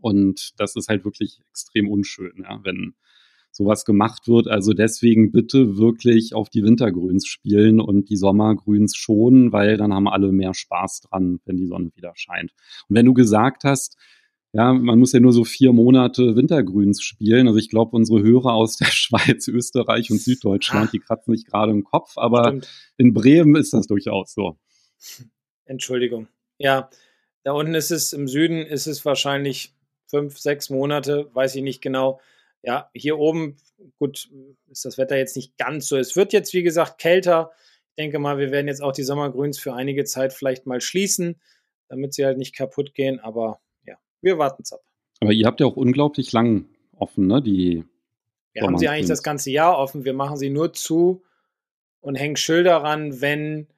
Und 0.00 0.52
das 0.58 0.76
ist 0.76 0.88
halt 0.88 1.04
wirklich 1.04 1.40
extrem 1.48 1.88
unschön, 1.88 2.44
ja, 2.44 2.60
wenn 2.62 2.94
sowas 3.50 3.84
gemacht 3.84 4.28
wird. 4.28 4.46
Also 4.46 4.72
deswegen 4.72 5.32
bitte 5.32 5.78
wirklich 5.78 6.34
auf 6.34 6.50
die 6.50 6.62
Wintergrüns 6.62 7.26
spielen 7.26 7.80
und 7.80 8.10
die 8.10 8.16
Sommergrüns 8.16 8.94
schonen, 8.96 9.52
weil 9.52 9.76
dann 9.76 9.92
haben 9.92 10.08
alle 10.08 10.30
mehr 10.32 10.54
Spaß 10.54 11.00
dran, 11.02 11.40
wenn 11.46 11.56
die 11.56 11.66
Sonne 11.66 11.90
wieder 11.94 12.12
scheint. 12.14 12.52
Und 12.88 12.96
wenn 12.96 13.06
du 13.06 13.14
gesagt 13.14 13.64
hast, 13.64 13.96
ja, 14.52 14.72
man 14.72 14.98
muss 14.98 15.12
ja 15.12 15.20
nur 15.20 15.32
so 15.32 15.44
vier 15.44 15.72
Monate 15.72 16.34
Wintergrüns 16.34 17.02
spielen. 17.02 17.48
Also 17.48 17.58
ich 17.58 17.68
glaube, 17.68 17.94
unsere 17.94 18.22
Hörer 18.22 18.54
aus 18.54 18.76
der 18.76 18.86
Schweiz, 18.90 19.46
Österreich 19.48 20.10
und 20.10 20.20
Süddeutschland, 20.20 20.88
ah. 20.88 20.90
die 20.92 21.00
kratzen 21.00 21.34
sich 21.34 21.46
gerade 21.46 21.72
im 21.72 21.84
Kopf, 21.84 22.16
aber 22.16 22.48
Stimmt. 22.48 22.68
in 22.96 23.12
Bremen 23.12 23.56
ist 23.56 23.74
das 23.74 23.86
durchaus 23.86 24.32
so. 24.32 24.58
Entschuldigung. 25.66 26.28
Ja, 26.58 26.88
da 27.44 27.52
unten 27.52 27.74
ist 27.74 27.90
es, 27.90 28.12
im 28.12 28.26
Süden 28.26 28.64
ist 28.64 28.86
es 28.86 29.04
wahrscheinlich 29.04 29.74
fünf, 30.06 30.38
sechs 30.38 30.70
Monate, 30.70 31.28
weiß 31.34 31.54
ich 31.54 31.62
nicht 31.62 31.82
genau. 31.82 32.20
Ja, 32.62 32.90
hier 32.94 33.18
oben, 33.18 33.56
gut, 33.98 34.30
ist 34.70 34.84
das 34.84 34.98
Wetter 34.98 35.16
jetzt 35.16 35.36
nicht 35.36 35.56
ganz 35.58 35.86
so. 35.86 35.96
Es 35.96 36.16
wird 36.16 36.32
jetzt, 36.32 36.52
wie 36.54 36.62
gesagt, 36.62 36.98
kälter. 36.98 37.52
Ich 37.90 38.02
denke 38.02 38.18
mal, 38.18 38.38
wir 38.38 38.50
werden 38.50 38.66
jetzt 38.66 38.82
auch 38.82 38.92
die 38.92 39.04
Sommergrüns 39.04 39.58
für 39.58 39.74
einige 39.74 40.04
Zeit 40.04 40.32
vielleicht 40.32 40.66
mal 40.66 40.80
schließen, 40.80 41.40
damit 41.88 42.14
sie 42.14 42.24
halt 42.24 42.38
nicht 42.38 42.56
kaputt 42.56 42.94
gehen, 42.94 43.20
aber 43.20 43.60
wir 44.20 44.38
warten 44.38 44.62
es 44.62 44.72
ab. 44.72 44.80
Aber 45.20 45.32
ihr 45.32 45.46
habt 45.46 45.60
ja 45.60 45.66
auch 45.66 45.76
unglaublich 45.76 46.32
lang 46.32 46.66
offen, 46.96 47.26
ne? 47.26 47.42
Die 47.42 47.84
wir 48.52 48.62
haben 48.62 48.78
sie 48.78 48.88
eigentlich 48.88 49.08
das 49.08 49.22
ganze 49.22 49.50
Jahr 49.50 49.78
offen. 49.78 50.04
Wir 50.04 50.14
machen 50.14 50.36
sie 50.36 50.50
nur 50.50 50.72
zu 50.72 51.22
und 52.00 52.16
hängen 52.16 52.36
Schilder 52.36 52.78
ran, 52.78 53.20
wenn 53.20 53.68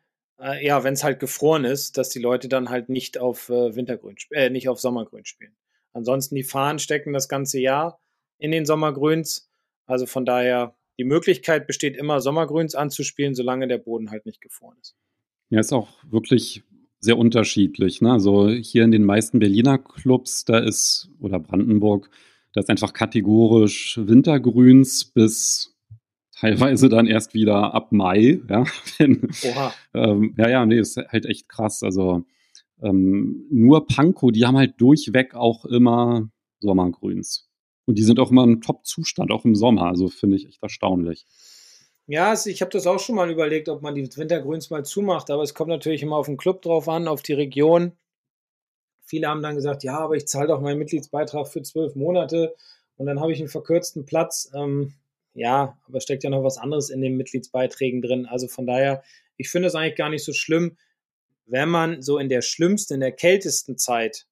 äh, 0.40 0.64
ja, 0.64 0.82
wenn 0.84 0.94
es 0.94 1.04
halt 1.04 1.20
gefroren 1.20 1.64
ist, 1.64 1.98
dass 1.98 2.08
die 2.08 2.18
Leute 2.18 2.48
dann 2.48 2.70
halt 2.70 2.88
nicht 2.88 3.18
auf 3.18 3.48
äh, 3.50 3.74
Wintergrün, 3.74 4.16
äh, 4.30 4.50
nicht 4.50 4.68
auf 4.68 4.80
Sommergrün 4.80 5.24
spielen. 5.24 5.54
Ansonsten 5.92 6.34
die 6.34 6.44
Fahnen 6.44 6.78
stecken 6.78 7.12
das 7.12 7.28
ganze 7.28 7.60
Jahr 7.60 8.00
in 8.38 8.50
den 8.50 8.64
Sommergrüns. 8.64 9.50
Also 9.86 10.06
von 10.06 10.24
daher 10.24 10.74
die 10.98 11.04
Möglichkeit 11.04 11.66
besteht 11.66 11.96
immer 11.96 12.20
Sommergrüns 12.20 12.74
anzuspielen, 12.74 13.34
solange 13.34 13.68
der 13.68 13.78
Boden 13.78 14.10
halt 14.10 14.26
nicht 14.26 14.40
gefroren 14.40 14.76
ist. 14.80 14.96
Ja, 15.50 15.60
ist 15.60 15.72
auch 15.72 15.88
wirklich 16.04 16.62
sehr 17.00 17.18
unterschiedlich. 17.18 18.00
Ne? 18.00 18.12
Also 18.12 18.48
hier 18.48 18.84
in 18.84 18.90
den 18.90 19.04
meisten 19.04 19.38
Berliner 19.38 19.78
Clubs, 19.78 20.44
da 20.44 20.58
ist, 20.58 21.10
oder 21.20 21.38
Brandenburg, 21.38 22.10
da 22.52 22.60
ist 22.60 22.70
einfach 22.70 22.92
kategorisch 22.92 23.98
Wintergrüns 24.02 25.04
bis 25.04 25.76
teilweise 26.32 26.88
dann 26.88 27.06
erst 27.06 27.34
wieder 27.34 27.74
ab 27.74 27.92
Mai. 27.92 28.40
Ja, 28.48 28.64
Wenn, 28.98 29.28
Oha. 29.44 29.72
Ähm, 29.94 30.34
ja, 30.36 30.48
ja, 30.48 30.66
nee, 30.66 30.78
ist 30.78 30.96
halt 30.96 31.26
echt 31.26 31.48
krass. 31.48 31.82
Also 31.82 32.24
ähm, 32.82 33.46
nur 33.50 33.86
Pankow, 33.86 34.32
die 34.32 34.46
haben 34.46 34.56
halt 34.56 34.80
durchweg 34.80 35.34
auch 35.34 35.64
immer 35.64 36.30
Sommergrüns. 36.60 37.48
Und 37.86 37.98
die 37.98 38.02
sind 38.02 38.20
auch 38.20 38.30
immer 38.30 38.44
im 38.44 38.60
Top-Zustand, 38.60 39.30
auch 39.30 39.44
im 39.44 39.54
Sommer. 39.54 39.86
Also 39.86 40.08
finde 40.08 40.36
ich 40.36 40.46
echt 40.46 40.62
erstaunlich. 40.62 41.26
Ja, 42.10 42.34
ich 42.44 42.60
habe 42.60 42.72
das 42.72 42.88
auch 42.88 42.98
schon 42.98 43.14
mal 43.14 43.30
überlegt, 43.30 43.68
ob 43.68 43.82
man 43.82 43.94
die 43.94 44.02
Wintergrüns 44.16 44.68
mal 44.68 44.84
zumacht, 44.84 45.30
aber 45.30 45.44
es 45.44 45.54
kommt 45.54 45.68
natürlich 45.68 46.02
immer 46.02 46.16
auf 46.16 46.26
den 46.26 46.36
Club 46.36 46.60
drauf 46.60 46.88
an, 46.88 47.06
auf 47.06 47.22
die 47.22 47.34
Region. 47.34 47.92
Viele 49.04 49.28
haben 49.28 49.42
dann 49.42 49.54
gesagt, 49.54 49.84
ja, 49.84 49.96
aber 50.00 50.16
ich 50.16 50.26
zahle 50.26 50.48
doch 50.48 50.60
meinen 50.60 50.80
Mitgliedsbeitrag 50.80 51.46
für 51.46 51.62
zwölf 51.62 51.94
Monate 51.94 52.56
und 52.96 53.06
dann 53.06 53.20
habe 53.20 53.30
ich 53.30 53.38
einen 53.38 53.48
verkürzten 53.48 54.06
Platz. 54.06 54.50
Ähm, 54.56 54.94
ja, 55.34 55.78
aber 55.86 56.00
steckt 56.00 56.24
ja 56.24 56.30
noch 56.30 56.42
was 56.42 56.58
anderes 56.58 56.90
in 56.90 57.00
den 57.00 57.16
Mitgliedsbeiträgen 57.16 58.02
drin. 58.02 58.26
Also 58.26 58.48
von 58.48 58.66
daher, 58.66 59.04
ich 59.36 59.48
finde 59.48 59.68
es 59.68 59.76
eigentlich 59.76 59.94
gar 59.94 60.10
nicht 60.10 60.24
so 60.24 60.32
schlimm, 60.32 60.78
wenn 61.46 61.68
man 61.68 62.02
so 62.02 62.18
in 62.18 62.28
der 62.28 62.42
schlimmsten, 62.42 62.94
in 62.94 63.00
der 63.00 63.12
kältesten 63.12 63.78
Zeit 63.78 64.26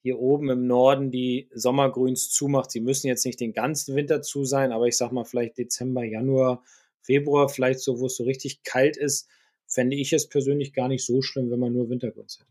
hier 0.00 0.18
oben 0.18 0.48
im 0.48 0.66
Norden 0.66 1.10
die 1.10 1.50
Sommergrüns 1.52 2.30
zumacht. 2.30 2.70
Sie 2.70 2.80
müssen 2.80 3.08
jetzt 3.08 3.26
nicht 3.26 3.40
den 3.40 3.52
ganzen 3.52 3.94
Winter 3.94 4.22
zu 4.22 4.46
sein, 4.46 4.72
aber 4.72 4.86
ich 4.86 4.96
sag 4.96 5.12
mal 5.12 5.26
vielleicht 5.26 5.58
Dezember, 5.58 6.02
Januar 6.02 6.62
Februar, 7.02 7.48
vielleicht 7.48 7.80
so, 7.80 8.00
wo 8.00 8.06
es 8.06 8.16
so 8.16 8.24
richtig 8.24 8.62
kalt 8.62 8.96
ist, 8.96 9.28
fände 9.66 9.96
ich 9.96 10.12
es 10.12 10.28
persönlich 10.28 10.72
gar 10.72 10.88
nicht 10.88 11.04
so 11.04 11.22
schlimm, 11.22 11.50
wenn 11.50 11.60
man 11.60 11.72
nur 11.72 11.88
Wintergründs 11.88 12.40
hätte. 12.40 12.50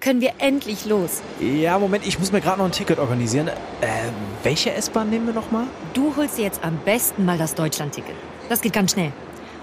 Können 0.00 0.20
wir 0.20 0.34
endlich 0.38 0.86
los? 0.86 1.20
Ja, 1.40 1.80
Moment, 1.80 2.06
ich 2.06 2.20
muss 2.20 2.30
mir 2.30 2.40
gerade 2.40 2.58
noch 2.58 2.66
ein 2.66 2.72
Ticket 2.72 3.00
organisieren. 3.00 3.48
Äh, 3.48 3.52
welche 4.44 4.72
S-Bahn 4.72 5.10
nehmen 5.10 5.26
wir 5.26 5.34
nochmal? 5.34 5.66
Du 5.94 6.14
holst 6.14 6.38
dir 6.38 6.42
jetzt 6.42 6.62
am 6.62 6.78
besten 6.84 7.24
mal 7.24 7.38
das 7.38 7.56
Deutschland-Ticket. 7.56 8.14
Das 8.48 8.60
geht 8.60 8.72
ganz 8.72 8.92
schnell. 8.92 9.12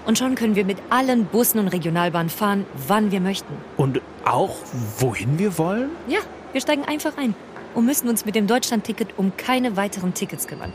Und 0.04 0.18
schon 0.18 0.34
können 0.34 0.54
wir 0.54 0.66
mit 0.66 0.76
allen 0.90 1.24
Bussen 1.24 1.58
und 1.58 1.68
Regionalbahnen 1.68 2.28
fahren, 2.28 2.66
wann 2.88 3.10
wir 3.10 3.20
möchten. 3.20 3.54
Und 3.78 4.02
auch 4.26 4.58
wohin 4.98 5.38
wir 5.38 5.56
wollen? 5.56 5.88
Ja, 6.08 6.20
wir 6.52 6.60
steigen 6.60 6.84
einfach 6.84 7.16
ein 7.16 7.34
und 7.74 7.86
müssen 7.86 8.08
uns 8.08 8.26
mit 8.26 8.34
dem 8.34 8.46
Deutschland-Ticket 8.46 9.18
um 9.18 9.34
keine 9.38 9.78
weiteren 9.78 10.12
Tickets 10.12 10.46
kümmern. 10.46 10.74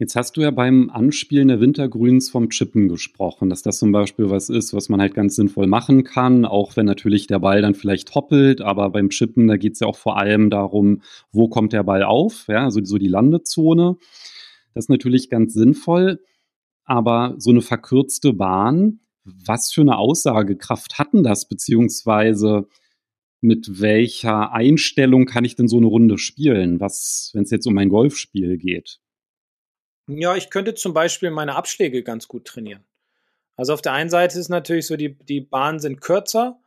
Jetzt 0.00 0.16
hast 0.16 0.38
du 0.38 0.40
ja 0.40 0.50
beim 0.50 0.88
Anspielen 0.88 1.48
der 1.48 1.60
Wintergrüns 1.60 2.30
vom 2.30 2.48
Chippen 2.48 2.88
gesprochen, 2.88 3.50
dass 3.50 3.60
das 3.60 3.78
zum 3.78 3.92
Beispiel 3.92 4.30
was 4.30 4.48
ist, 4.48 4.72
was 4.72 4.88
man 4.88 4.98
halt 4.98 5.12
ganz 5.12 5.36
sinnvoll 5.36 5.66
machen 5.66 6.04
kann, 6.04 6.46
auch 6.46 6.74
wenn 6.74 6.86
natürlich 6.86 7.26
der 7.26 7.38
Ball 7.38 7.60
dann 7.60 7.74
vielleicht 7.74 8.14
hoppelt, 8.14 8.62
aber 8.62 8.88
beim 8.88 9.10
Chippen, 9.10 9.46
da 9.46 9.58
geht 9.58 9.74
es 9.74 9.80
ja 9.80 9.86
auch 9.86 9.98
vor 9.98 10.16
allem 10.16 10.48
darum, 10.48 11.02
wo 11.32 11.48
kommt 11.48 11.74
der 11.74 11.82
Ball 11.82 12.02
auf, 12.02 12.46
ja, 12.48 12.64
also 12.64 12.82
so 12.82 12.96
die 12.96 13.08
Landezone. 13.08 13.98
Das 14.72 14.86
ist 14.86 14.88
natürlich 14.88 15.28
ganz 15.28 15.52
sinnvoll, 15.52 16.24
aber 16.86 17.34
so 17.36 17.50
eine 17.50 17.60
verkürzte 17.60 18.32
Bahn, 18.32 19.00
was 19.24 19.70
für 19.70 19.82
eine 19.82 19.98
Aussagekraft 19.98 20.98
hatten 20.98 21.22
das, 21.22 21.46
beziehungsweise 21.46 22.68
mit 23.42 23.82
welcher 23.82 24.54
Einstellung 24.54 25.26
kann 25.26 25.44
ich 25.44 25.56
denn 25.56 25.68
so 25.68 25.76
eine 25.76 25.88
Runde 25.88 26.16
spielen, 26.16 26.80
was, 26.80 27.32
wenn 27.34 27.42
es 27.42 27.50
jetzt 27.50 27.66
um 27.66 27.76
ein 27.76 27.90
Golfspiel 27.90 28.56
geht? 28.56 28.98
Ja, 30.18 30.34
ich 30.34 30.50
könnte 30.50 30.74
zum 30.74 30.92
Beispiel 30.92 31.30
meine 31.30 31.54
Abschläge 31.54 32.02
ganz 32.02 32.26
gut 32.26 32.44
trainieren. 32.44 32.84
Also 33.56 33.74
auf 33.74 33.82
der 33.82 33.92
einen 33.92 34.10
Seite 34.10 34.38
ist 34.38 34.48
natürlich 34.48 34.86
so, 34.86 34.96
die, 34.96 35.16
die 35.16 35.40
Bahnen 35.40 35.78
sind 35.78 36.00
kürzer. 36.00 36.58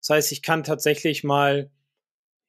Das 0.00 0.10
heißt, 0.10 0.32
ich 0.32 0.42
kann 0.42 0.62
tatsächlich 0.62 1.24
mal, 1.24 1.70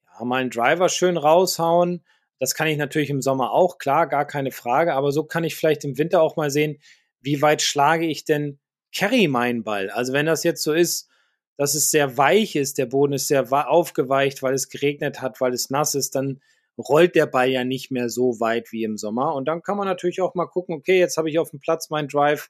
ja, 0.06 0.26
mal 0.26 0.42
einen 0.42 0.50
Driver 0.50 0.90
schön 0.90 1.18
raushauen. 1.18 2.04
Das 2.40 2.54
kann 2.54 2.68
ich 2.68 2.78
natürlich 2.78 3.10
im 3.10 3.22
Sommer 3.22 3.52
auch, 3.52 3.78
klar, 3.78 4.08
gar 4.08 4.26
keine 4.26 4.52
Frage. 4.52 4.94
Aber 4.94 5.12
so 5.12 5.24
kann 5.24 5.44
ich 5.44 5.56
vielleicht 5.56 5.86
im 5.86 5.98
Winter 5.98 6.22
auch 6.22 6.36
mal 6.36 6.52
sehen, 6.52 6.80
wie 7.22 7.42
weit 7.42 7.62
schlage 7.62 8.06
ich 8.06 8.26
denn 8.26 8.60
Carry 8.94 9.28
meinen 9.28 9.64
Ball. 9.64 9.90
Also 9.90 10.14
wenn 10.14 10.26
das 10.26 10.44
jetzt 10.44 10.62
so 10.62 10.74
ist, 10.74 11.10
dass 11.58 11.74
es 11.74 11.90
sehr 11.90 12.18
weich 12.18 12.56
ist, 12.56 12.78
der 12.78 12.86
Boden 12.86 13.14
ist 13.14 13.28
sehr 13.28 13.52
aufgeweicht, 13.52 14.44
weil 14.44 14.54
es 14.54 14.70
geregnet 14.70 15.22
hat, 15.22 15.42
weil 15.42 15.54
es 15.54 15.70
nass 15.70 15.96
ist, 15.96 16.16
dann 16.16 16.42
rollt 16.78 17.16
der 17.16 17.26
Ball 17.26 17.50
ja 17.50 17.64
nicht 17.64 17.92
mehr 17.92 18.10
so 18.10 18.40
weit 18.40 18.72
wie 18.72 18.84
im 18.84 18.98
Sommer. 18.98 19.36
Und 19.36 19.46
dann 19.46 19.62
kann 19.62 19.78
man 19.78 19.88
natürlich 19.88 20.22
auch 20.22 20.36
mal 20.36 20.48
gucken, 20.48 20.76
okay, 20.76 21.00
jetzt 21.00 21.18
habe 21.18 21.30
ich 21.30 21.40
auf 21.40 21.52
dem 21.52 21.60
Platz 21.60 21.90
meinen 21.90 22.08
Drive, 22.08 22.50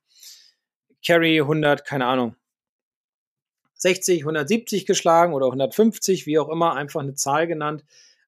Carry 1.06 1.40
100, 1.42 1.86
keine 1.86 2.06
Ahnung, 2.06 2.36
60, 3.76 4.22
170 4.22 4.86
geschlagen 4.86 5.34
oder 5.34 5.48
150, 5.48 6.26
wie 6.26 6.40
auch 6.40 6.50
immer, 6.50 6.76
einfach 6.76 7.02
eine 7.02 7.16
Zahl 7.16 7.48
genannt. 7.48 7.84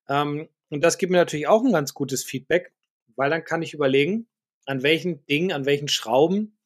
Ähm, 0.09 0.49
und 0.69 0.83
das 0.83 0.97
gibt 0.97 1.11
mir 1.11 1.17
natürlich 1.17 1.47
auch 1.47 1.63
ein 1.63 1.71
ganz 1.71 1.93
gutes 1.93 2.23
Feedback, 2.23 2.73
weil 3.15 3.29
dann 3.29 3.45
kann 3.45 3.61
ich 3.61 3.73
überlegen, 3.73 4.27
an 4.65 4.83
welchen 4.83 5.25
Dingen, 5.27 5.53
an 5.53 5.65
welchen 5.65 5.87
Schrauben 5.87 6.57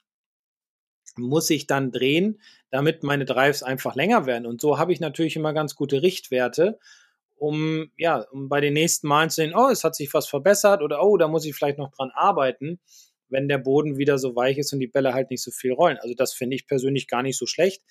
muss 1.18 1.50
ich 1.50 1.68
dann 1.68 1.92
drehen, 1.92 2.42
damit 2.72 3.04
meine 3.04 3.26
Drives 3.26 3.62
einfach 3.62 3.96
länger 3.96 4.26
werden. 4.26 4.46
Und 4.46 4.62
so 4.62 4.78
habe 4.78 4.94
ich 4.94 5.00
natürlich 5.00 5.36
immer 5.36 5.54
ganz 5.54 5.76
gute 5.76 6.02
Richtwerte, 6.02 6.80
um 7.39 7.91
ja, 7.97 8.25
um 8.32 8.49
bei 8.49 8.62
den 8.62 8.73
nächsten 8.73 9.08
Malen 9.08 9.30
zu 9.30 9.38
sehen, 9.38 9.54
oh, 9.56 9.69
es 9.69 9.84
hat 9.84 9.95
sich 9.95 10.13
was 10.13 10.28
verbessert 10.28 10.82
oder 10.82 11.04
oh, 11.04 11.17
da 11.17 11.28
muss 11.28 11.45
ich 11.45 11.56
vielleicht 11.56 11.78
noch 11.78 11.91
dran 11.91 12.12
arbeiten, 12.13 12.80
wenn 13.30 13.47
der 13.47 13.58
Boden 13.58 13.97
wieder 13.97 14.17
so 14.17 14.36
weich 14.36 14.58
ist 14.58 14.73
und 14.73 14.80
die 14.80 14.88
Bälle 14.88 15.13
halt 15.13 15.30
nicht 15.32 15.43
so 15.43 15.52
viel 15.52 15.73
rollen. 15.73 15.97
Also 15.97 16.13
das 16.15 16.34
finde 16.34 16.56
ich 16.56 16.67
persönlich 16.67 17.08
gar 17.08 17.23
nicht 17.23 17.38
so 17.38 17.45
schlecht. 17.45 17.82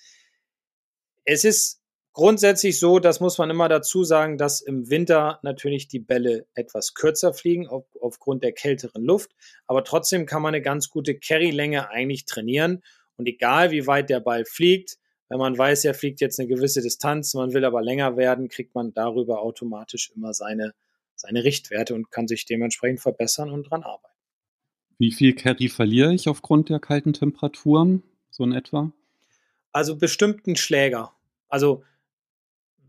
Es 1.25 1.43
ist 1.43 1.81
grundsätzlich 2.13 2.79
so, 2.79 2.99
das 2.99 3.19
muss 3.19 3.37
man 3.37 3.49
immer 3.49 3.69
dazu 3.69 4.03
sagen, 4.03 4.37
dass 4.37 4.61
im 4.61 4.89
Winter 4.89 5.39
natürlich 5.43 5.87
die 5.87 5.99
Bälle 5.99 6.47
etwas 6.53 6.93
kürzer 6.93 7.33
fliegen 7.33 7.67
auf, 7.67 7.85
aufgrund 8.01 8.43
der 8.43 8.51
kälteren 8.51 9.03
Luft, 9.03 9.31
aber 9.67 9.83
trotzdem 9.83 10.25
kann 10.25 10.41
man 10.41 10.53
eine 10.53 10.61
ganz 10.61 10.89
gute 10.89 11.17
Carry-Länge 11.17 11.89
eigentlich 11.89 12.25
trainieren 12.25 12.83
und 13.15 13.27
egal 13.27 13.71
wie 13.71 13.87
weit 13.87 14.09
der 14.09 14.19
Ball 14.19 14.45
fliegt, 14.45 14.97
wenn 15.29 15.37
man 15.37 15.57
weiß, 15.57 15.85
er 15.85 15.93
fliegt 15.93 16.21
jetzt 16.21 16.39
eine 16.39 16.49
gewisse 16.49 16.81
Distanz, 16.81 17.35
man 17.35 17.53
will 17.53 17.63
aber 17.63 17.81
länger 17.81 18.17
werden, 18.17 18.49
kriegt 18.49 18.73
man 18.73 18.93
darüber 18.93 19.41
automatisch 19.41 20.11
immer 20.15 20.33
seine, 20.33 20.73
seine 21.15 21.43
Richtwerte 21.43 21.93
und 21.93 22.11
kann 22.11 22.27
sich 22.27 22.45
dementsprechend 22.45 22.99
verbessern 22.99 23.51
und 23.51 23.69
dran 23.69 23.83
arbeiten. 23.83 24.15
Wie 24.97 25.11
viel 25.11 25.33
Carry 25.33 25.69
verliere 25.69 26.13
ich 26.13 26.27
aufgrund 26.27 26.69
der 26.69 26.79
kalten 26.79 27.13
Temperaturen, 27.13 28.03
so 28.31 28.43
in 28.43 28.51
etwa? 28.51 28.91
Also 29.71 29.95
bestimmten 29.95 30.55
Schläger. 30.55 31.13
Also 31.47 31.83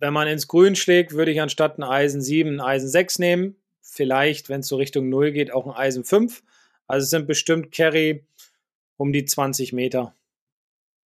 wenn 0.00 0.14
man 0.14 0.26
ins 0.26 0.48
Grün 0.48 0.76
schlägt, 0.76 1.12
würde 1.12 1.30
ich 1.30 1.42
anstatt 1.42 1.78
ein 1.78 1.84
Eisen 1.84 2.22
7 2.22 2.54
ein 2.54 2.60
Eisen 2.60 2.88
6 2.88 3.18
nehmen. 3.18 3.56
Vielleicht, 3.82 4.48
wenn 4.48 4.60
es 4.60 4.68
so 4.68 4.76
Richtung 4.76 5.10
0 5.10 5.32
geht, 5.32 5.52
auch 5.52 5.66
ein 5.66 5.76
Eisen 5.76 6.04
5. 6.04 6.42
Also 6.86 7.04
es 7.04 7.10
sind 7.10 7.26
bestimmt 7.26 7.70
Carry 7.70 8.24
um 8.96 9.12
die 9.12 9.26
20 9.26 9.72
Meter. 9.74 10.14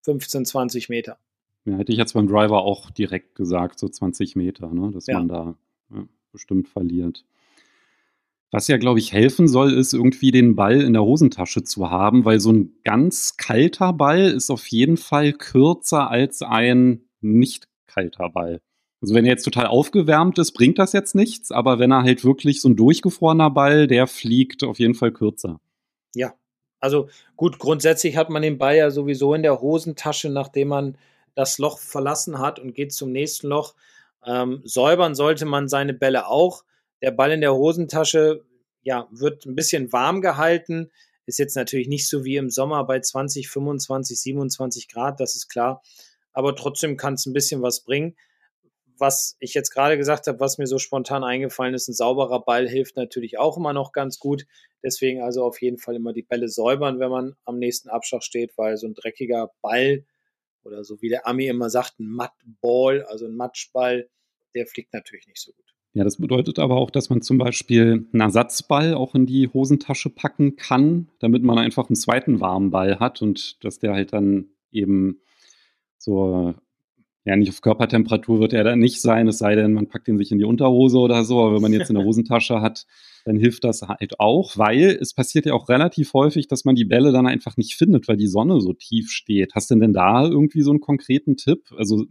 15, 0.03 0.45
20 0.45 0.89
Meter. 0.89 1.19
Ja, 1.65 1.77
hätte 1.77 1.93
ich 1.93 1.99
jetzt 1.99 2.13
beim 2.13 2.29
Driver 2.29 2.63
auch 2.63 2.91
direkt 2.91 3.35
gesagt, 3.35 3.79
so 3.79 3.89
20 3.89 4.37
Meter, 4.37 4.73
ne, 4.73 4.91
dass 4.93 5.07
ja. 5.07 5.19
man 5.19 5.29
da 5.29 5.55
ja, 5.95 6.05
bestimmt 6.33 6.69
verliert. 6.69 7.25
Was 8.51 8.69
ja, 8.69 8.77
glaube 8.77 9.01
ich, 9.01 9.13
helfen 9.13 9.49
soll, 9.49 9.73
ist 9.73 9.95
irgendwie 9.95 10.31
den 10.31 10.55
Ball 10.55 10.81
in 10.81 10.93
der 10.93 11.03
Hosentasche 11.03 11.65
zu 11.65 11.91
haben, 11.91 12.25
weil 12.25 12.39
so 12.39 12.53
ein 12.53 12.75
ganz 12.85 13.37
kalter 13.37 13.93
Ball 13.93 14.31
ist 14.31 14.51
auf 14.51 14.67
jeden 14.69 14.97
Fall 14.97 15.33
kürzer 15.33 16.09
als 16.11 16.43
ein 16.43 17.01
nicht 17.21 17.67
kalter 17.87 18.31
Ball. 18.31 18.61
Also 19.01 19.15
wenn 19.15 19.25
er 19.25 19.33
jetzt 19.33 19.45
total 19.45 19.67
aufgewärmt 19.67 20.39
ist, 20.39 20.53
bringt 20.53 20.79
das 20.79 20.93
jetzt 20.93 21.15
nichts, 21.15 21.51
aber 21.51 21.79
wenn 21.79 21.91
er 21.91 22.05
halt 22.05 22.25
wirklich 22.25 22.61
so 22.61 22.69
ein 22.69 22.77
durchgefrorener 22.77 23.51
Ball, 23.51 23.87
der 23.87 24.07
fliegt 24.07 24.63
auf 24.63 24.79
jeden 24.79 24.95
Fall 24.95 25.13
kürzer. 25.13 25.61
Ja, 26.15 26.35
also 26.81 27.09
gut, 27.37 27.59
grundsätzlich 27.59 28.17
hat 28.17 28.31
man 28.31 28.43
den 28.43 28.59
Ball 28.59 28.77
ja 28.77 28.91
sowieso 28.91 29.35
in 29.35 29.43
der 29.43 29.61
Hosentasche, 29.61 30.31
nachdem 30.31 30.69
man 30.69 30.97
das 31.35 31.59
Loch 31.59 31.79
verlassen 31.79 32.39
hat 32.39 32.59
und 32.59 32.75
geht 32.75 32.93
zum 32.93 33.13
nächsten 33.13 33.49
Loch. 33.49 33.75
Ähm, 34.25 34.63
säubern 34.65 35.15
sollte 35.15 35.45
man 35.45 35.69
seine 35.69 35.95
Bälle 35.95 36.27
auch. 36.29 36.65
Der 37.03 37.11
Ball 37.11 37.33
in 37.33 37.41
der 37.41 37.55
Hosentasche 37.55 38.45
ja, 38.83 39.09
wird 39.11 39.47
ein 39.47 39.55
bisschen 39.55 39.93
warm 39.93 40.21
gehalten. 40.21 40.91
Ist 41.27 41.39
jetzt 41.39 41.57
natürlich 41.57 41.89
nicht 41.89 42.09
so 42.09 42.25
wie 42.25 42.37
im 42.37 42.51
Sommer 42.51 42.85
bei 42.85 43.01
20, 43.01 43.49
25, 43.49 44.21
27 44.21 44.89
Grad, 44.89 45.21
das 45.21 45.35
ist 45.35 45.49
klar. 45.49 45.83
Aber 46.33 46.55
trotzdem 46.55 46.97
kann 46.97 47.15
es 47.15 47.27
ein 47.27 47.33
bisschen 47.33 47.63
was 47.63 47.85
bringen 47.85 48.17
was 48.99 49.37
ich 49.41 49.55
jetzt 49.55 49.71
gerade 49.71 49.97
gesagt 49.97 50.27
habe, 50.27 50.41
was 50.41 50.59
mir 50.59 50.67
so 50.67 50.79
spontan 50.79 51.25
eingefallen 51.25 51.75
ist, 51.75 51.89
ein 51.89 51.95
sauberer 51.95 52.45
Ball 52.45 52.69
hilft 52.69 52.97
natürlich 52.97 53.39
auch 53.39 53.57
immer 53.57 53.73
noch 53.73 53.93
ganz 53.93 54.19
gut. 54.19 54.47
Deswegen 54.83 55.23
also 55.23 55.45
auf 55.45 55.61
jeden 55.63 55.79
Fall 55.79 55.97
immer 55.97 56.13
die 56.13 56.23
Bälle 56.23 56.49
säubern, 56.49 57.01
wenn 57.01 57.11
man 57.11 57.37
am 57.45 57.59
nächsten 57.59 57.89
Abschlag 57.89 58.23
steht, 58.23 58.57
weil 58.57 58.77
so 58.77 58.87
ein 58.87 58.95
dreckiger 58.95 59.51
Ball 59.63 60.05
oder 60.65 60.85
so 60.85 61.01
wie 61.03 61.09
der 61.09 61.27
Ami 61.27 61.47
immer 61.47 61.71
sagt, 61.71 62.01
ein 62.01 62.09
Mattball, 62.09 63.03
also 63.05 63.27
ein 63.27 63.37
Matschball, 63.37 64.09
der 64.55 64.67
fliegt 64.67 64.93
natürlich 64.93 65.27
nicht 65.27 65.41
so 65.41 65.53
gut. 65.53 65.65
Ja, 65.95 66.03
das 66.03 66.17
bedeutet 66.17 66.59
aber 66.59 66.77
auch, 66.77 66.91
dass 66.91 67.09
man 67.09 67.23
zum 67.23 67.39
Beispiel 67.39 68.09
einen 68.13 68.21
Ersatzball 68.21 68.95
auch 68.95 69.15
in 69.15 69.27
die 69.27 69.49
Hosentasche 69.49 70.11
packen 70.11 70.57
kann, 70.57 71.09
damit 71.21 71.45
man 71.45 71.59
einfach 71.59 71.89
einen 71.89 71.97
zweiten 71.97 72.41
warmen 72.41 72.71
Ball 72.71 72.99
hat 72.99 73.23
und 73.23 73.65
dass 73.65 73.79
der 73.79 73.93
halt 73.93 74.13
dann 74.13 74.49
eben 74.73 75.21
so 75.97 76.55
ja, 77.25 77.37
nicht 77.37 77.49
auf 77.49 77.63
Körpertemperatur 77.63 78.41
wird 78.41 78.53
er 78.53 78.65
dann 78.65 78.79
nicht 78.79 79.01
sein, 79.01 79.29
es 79.29 79.39
sei 79.39 79.55
denn, 79.55 79.73
man 79.73 79.89
packt 79.89 80.09
ihn 80.09 80.19
sich 80.19 80.31
in 80.31 80.39
die 80.39 80.45
Unterhose 80.45 80.99
oder 80.99 81.25
so. 81.25 81.41
Aber 81.41 81.55
wenn 81.55 81.63
man 81.63 81.73
jetzt 81.73 81.89
in 81.89 81.97
der 81.97 82.05
Hosentasche 82.05 82.61
hat, 82.61 82.87
dann 83.25 83.37
hilft 83.37 83.65
das 83.65 83.83
halt 83.83 84.21
auch, 84.21 84.57
weil 84.57 84.99
es 85.01 85.15
passiert 85.15 85.47
ja 85.47 85.55
auch 85.55 85.69
relativ 85.69 86.13
häufig, 86.13 86.47
dass 86.47 86.65
man 86.65 86.75
die 86.75 86.85
Bälle 86.85 87.13
dann 87.13 87.27
einfach 87.27 87.57
nicht 87.57 87.75
findet, 87.75 88.07
weil 88.09 88.17
die 88.17 88.27
Sonne 88.27 88.61
so 88.61 88.73
tief 88.73 89.11
steht. 89.11 89.55
Hast 89.55 89.71
du 89.71 89.77
denn 89.77 89.93
da 89.93 90.25
irgendwie 90.25 90.63
so 90.63 90.71
einen 90.71 90.81
konkreten 90.81 91.37
Tipp? 91.37 91.73
Also 91.77 92.05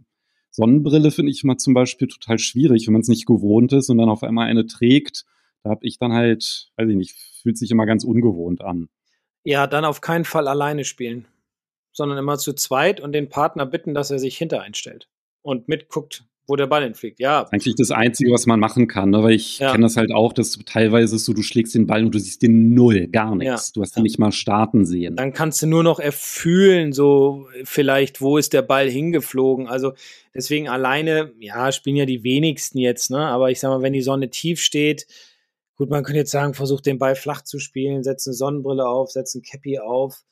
Sonnenbrille 0.50 1.10
finde 1.10 1.32
ich 1.32 1.44
mal 1.44 1.56
zum 1.56 1.74
Beispiel 1.74 2.08
total 2.08 2.38
schwierig, 2.38 2.86
wenn 2.86 2.92
man 2.92 3.02
es 3.02 3.08
nicht 3.08 3.26
gewohnt 3.26 3.72
ist 3.72 3.90
und 3.90 3.98
dann 3.98 4.08
auf 4.08 4.22
einmal 4.22 4.48
eine 4.48 4.66
trägt. 4.66 5.24
Da 5.62 5.70
habe 5.70 5.86
ich 5.86 5.98
dann 5.98 6.12
halt, 6.12 6.70
weiß 6.76 6.88
ich 6.88 6.96
nicht, 6.96 7.16
fühlt 7.42 7.58
sich 7.58 7.70
immer 7.70 7.86
ganz 7.86 8.04
ungewohnt 8.04 8.60
an. 8.60 8.88
Ja, 9.44 9.66
dann 9.66 9.84
auf 9.84 10.00
keinen 10.00 10.24
Fall 10.24 10.48
alleine 10.48 10.84
spielen 10.84 11.26
sondern 11.94 12.18
immer 12.18 12.36
zu 12.36 12.52
zweit 12.52 13.00
und 13.00 13.12
den 13.12 13.30
Partner 13.30 13.64
bitten, 13.64 13.94
dass 13.94 14.10
er 14.10 14.18
sich 14.18 14.36
hinter 14.36 14.60
einstellt 14.60 15.08
und 15.42 15.68
mitguckt, 15.68 16.24
wo 16.46 16.56
der 16.56 16.66
Ball 16.66 16.82
hinfliegt. 16.84 17.20
Ja. 17.20 17.46
Eigentlich 17.50 17.74
das 17.76 17.90
Einzige, 17.90 18.30
was 18.30 18.46
man 18.46 18.60
machen 18.60 18.86
kann, 18.86 19.10
ne? 19.10 19.22
weil 19.22 19.32
ich 19.32 19.58
ja. 19.58 19.72
kenne 19.72 19.84
das 19.84 19.96
halt 19.96 20.12
auch, 20.12 20.32
dass 20.32 20.58
teilweise 20.66 21.16
ist 21.16 21.24
so, 21.24 21.32
du 21.32 21.42
schlägst 21.42 21.74
den 21.74 21.86
Ball 21.86 22.04
und 22.04 22.14
du 22.14 22.18
siehst 22.18 22.42
den 22.42 22.74
Null, 22.74 23.08
gar 23.08 23.34
nichts. 23.34 23.68
Ja. 23.68 23.72
Du 23.74 23.82
hast 23.82 23.96
ihn 23.96 24.00
ja. 24.00 24.02
nicht 24.02 24.18
mal 24.18 24.32
starten 24.32 24.84
sehen. 24.84 25.16
Dann 25.16 25.32
kannst 25.32 25.62
du 25.62 25.66
nur 25.66 25.82
noch 25.82 26.00
erfühlen, 26.00 26.92
so 26.92 27.46
vielleicht, 27.64 28.20
wo 28.20 28.36
ist 28.36 28.52
der 28.52 28.62
Ball 28.62 28.90
hingeflogen. 28.90 29.68
Also 29.68 29.92
deswegen 30.34 30.68
alleine, 30.68 31.32
ja, 31.38 31.72
spielen 31.72 31.96
ja 31.96 32.06
die 32.06 32.24
wenigsten 32.24 32.78
jetzt, 32.78 33.10
ne? 33.10 33.26
Aber 33.26 33.50
ich 33.50 33.60
sag 33.60 33.70
mal, 33.70 33.82
wenn 33.82 33.92
die 33.92 34.02
Sonne 34.02 34.30
tief 34.30 34.60
steht, 34.60 35.06
gut, 35.76 35.90
man 35.90 36.04
könnte 36.04 36.18
jetzt 36.18 36.30
sagen, 36.30 36.54
versuch 36.54 36.80
den 36.80 36.98
Ball 36.98 37.16
flach 37.16 37.42
zu 37.42 37.58
spielen, 37.58 38.02
setz 38.02 38.26
eine 38.26 38.34
Sonnenbrille 38.34 38.86
auf, 38.86 39.10
setz 39.10 39.34
ein 39.34 39.42
Cappy 39.42 39.78
auf 39.78 40.24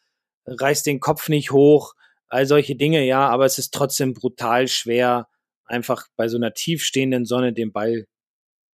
reißt 0.46 0.86
den 0.86 1.00
Kopf 1.00 1.28
nicht 1.28 1.52
hoch, 1.52 1.94
all 2.28 2.46
solche 2.46 2.76
Dinge, 2.76 3.04
ja, 3.04 3.28
aber 3.28 3.44
es 3.44 3.58
ist 3.58 3.74
trotzdem 3.74 4.14
brutal 4.14 4.68
schwer, 4.68 5.28
einfach 5.64 6.08
bei 6.16 6.28
so 6.28 6.36
einer 6.36 6.54
tiefstehenden 6.54 7.24
Sonne 7.24 7.52
den 7.52 7.72
Ball 7.72 8.06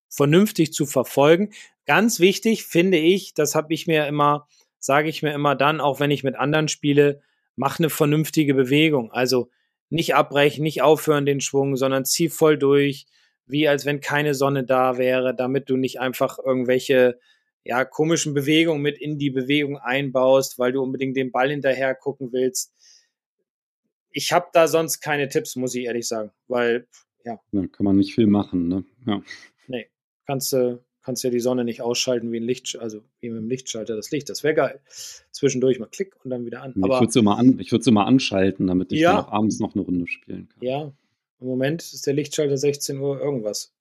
vernünftig 0.08 0.72
zu 0.72 0.86
verfolgen. 0.86 1.50
Ganz 1.86 2.20
wichtig 2.20 2.64
finde 2.64 2.98
ich, 2.98 3.34
das 3.34 3.54
habe 3.54 3.74
ich 3.74 3.86
mir 3.86 4.06
immer, 4.06 4.46
sage 4.78 5.08
ich 5.08 5.22
mir 5.22 5.32
immer 5.32 5.54
dann, 5.54 5.80
auch 5.80 6.00
wenn 6.00 6.10
ich 6.10 6.24
mit 6.24 6.36
anderen 6.36 6.68
spiele, 6.68 7.20
mach 7.56 7.78
eine 7.78 7.90
vernünftige 7.90 8.54
Bewegung. 8.54 9.12
Also 9.12 9.50
nicht 9.90 10.14
abbrechen, 10.14 10.62
nicht 10.62 10.82
aufhören 10.82 11.26
den 11.26 11.40
Schwung, 11.40 11.76
sondern 11.76 12.04
zieh 12.04 12.28
voll 12.28 12.58
durch, 12.58 13.06
wie 13.46 13.68
als 13.68 13.86
wenn 13.86 14.00
keine 14.00 14.34
Sonne 14.34 14.64
da 14.64 14.98
wäre, 14.98 15.34
damit 15.34 15.70
du 15.70 15.76
nicht 15.76 16.00
einfach 16.00 16.38
irgendwelche 16.38 17.18
ja, 17.64 17.84
komischen 17.84 18.34
Bewegungen 18.34 18.82
mit 18.82 18.98
in 18.98 19.18
die 19.18 19.30
Bewegung 19.30 19.78
einbaust, 19.78 20.58
weil 20.58 20.72
du 20.72 20.82
unbedingt 20.82 21.16
den 21.16 21.32
Ball 21.32 21.50
hinterher 21.50 21.94
gucken 21.94 22.32
willst. 22.32 22.72
Ich 24.10 24.32
habe 24.32 24.46
da 24.52 24.68
sonst 24.68 25.00
keine 25.00 25.28
Tipps, 25.28 25.56
muss 25.56 25.74
ich 25.74 25.84
ehrlich 25.84 26.08
sagen, 26.08 26.30
weil, 26.46 26.86
ja. 27.24 27.40
Da 27.52 27.66
kann 27.66 27.84
man 27.84 27.96
nicht 27.96 28.14
viel 28.14 28.26
machen, 28.26 28.68
ne? 28.68 28.84
Ja. 29.06 29.22
Nee, 29.66 29.88
kannst 30.26 30.52
du 30.52 30.82
kannst 31.08 31.24
ja 31.24 31.30
die 31.30 31.40
Sonne 31.40 31.64
nicht 31.64 31.80
ausschalten 31.80 32.30
wie 32.32 32.36
ein 32.36 32.42
Licht, 32.42 32.78
also 32.78 33.00
wie 33.20 33.30
mit 33.30 33.38
dem 33.38 33.48
Lichtschalter 33.48 33.96
das 33.96 34.10
Licht. 34.10 34.28
Das 34.28 34.44
wäre 34.44 34.52
geil. 34.52 34.80
Zwischendurch 35.30 35.78
mal 35.78 35.86
klick 35.86 36.14
und 36.22 36.30
dann 36.30 36.44
wieder 36.44 36.60
an. 36.60 36.74
Aber, 36.82 36.96
ich 36.96 37.00
würde 37.00 37.08
es 37.08 37.16
immer, 37.16 37.38
an, 37.38 37.58
immer 37.86 38.06
anschalten, 38.06 38.66
damit 38.66 38.92
ich 38.92 39.00
ja, 39.00 39.26
abends 39.26 39.58
noch 39.58 39.74
eine 39.74 39.84
Runde 39.84 40.06
spielen 40.06 40.50
kann. 40.50 40.62
Ja, 40.62 40.92
im 41.40 41.46
Moment 41.46 41.80
ist 41.80 42.06
der 42.06 42.12
Lichtschalter 42.12 42.58
16 42.58 42.98
Uhr 42.98 43.18
irgendwas. 43.18 43.72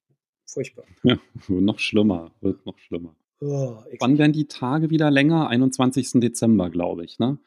Furchtbar. 0.45 0.85
Ja, 1.03 1.19
noch 1.49 1.79
schlimmer, 1.79 2.31
wird 2.39 2.65
noch 2.65 2.79
schlimmer. 2.79 3.13
Oh, 3.41 3.75
Wann 3.99 4.17
werden 4.17 4.31
die 4.31 4.47
Tage 4.47 4.89
wieder 4.89 5.11
länger? 5.11 5.49
21. 5.49 6.21
Dezember, 6.21 6.69
glaube 6.69 7.03
ich, 7.03 7.19
ne? 7.19 7.37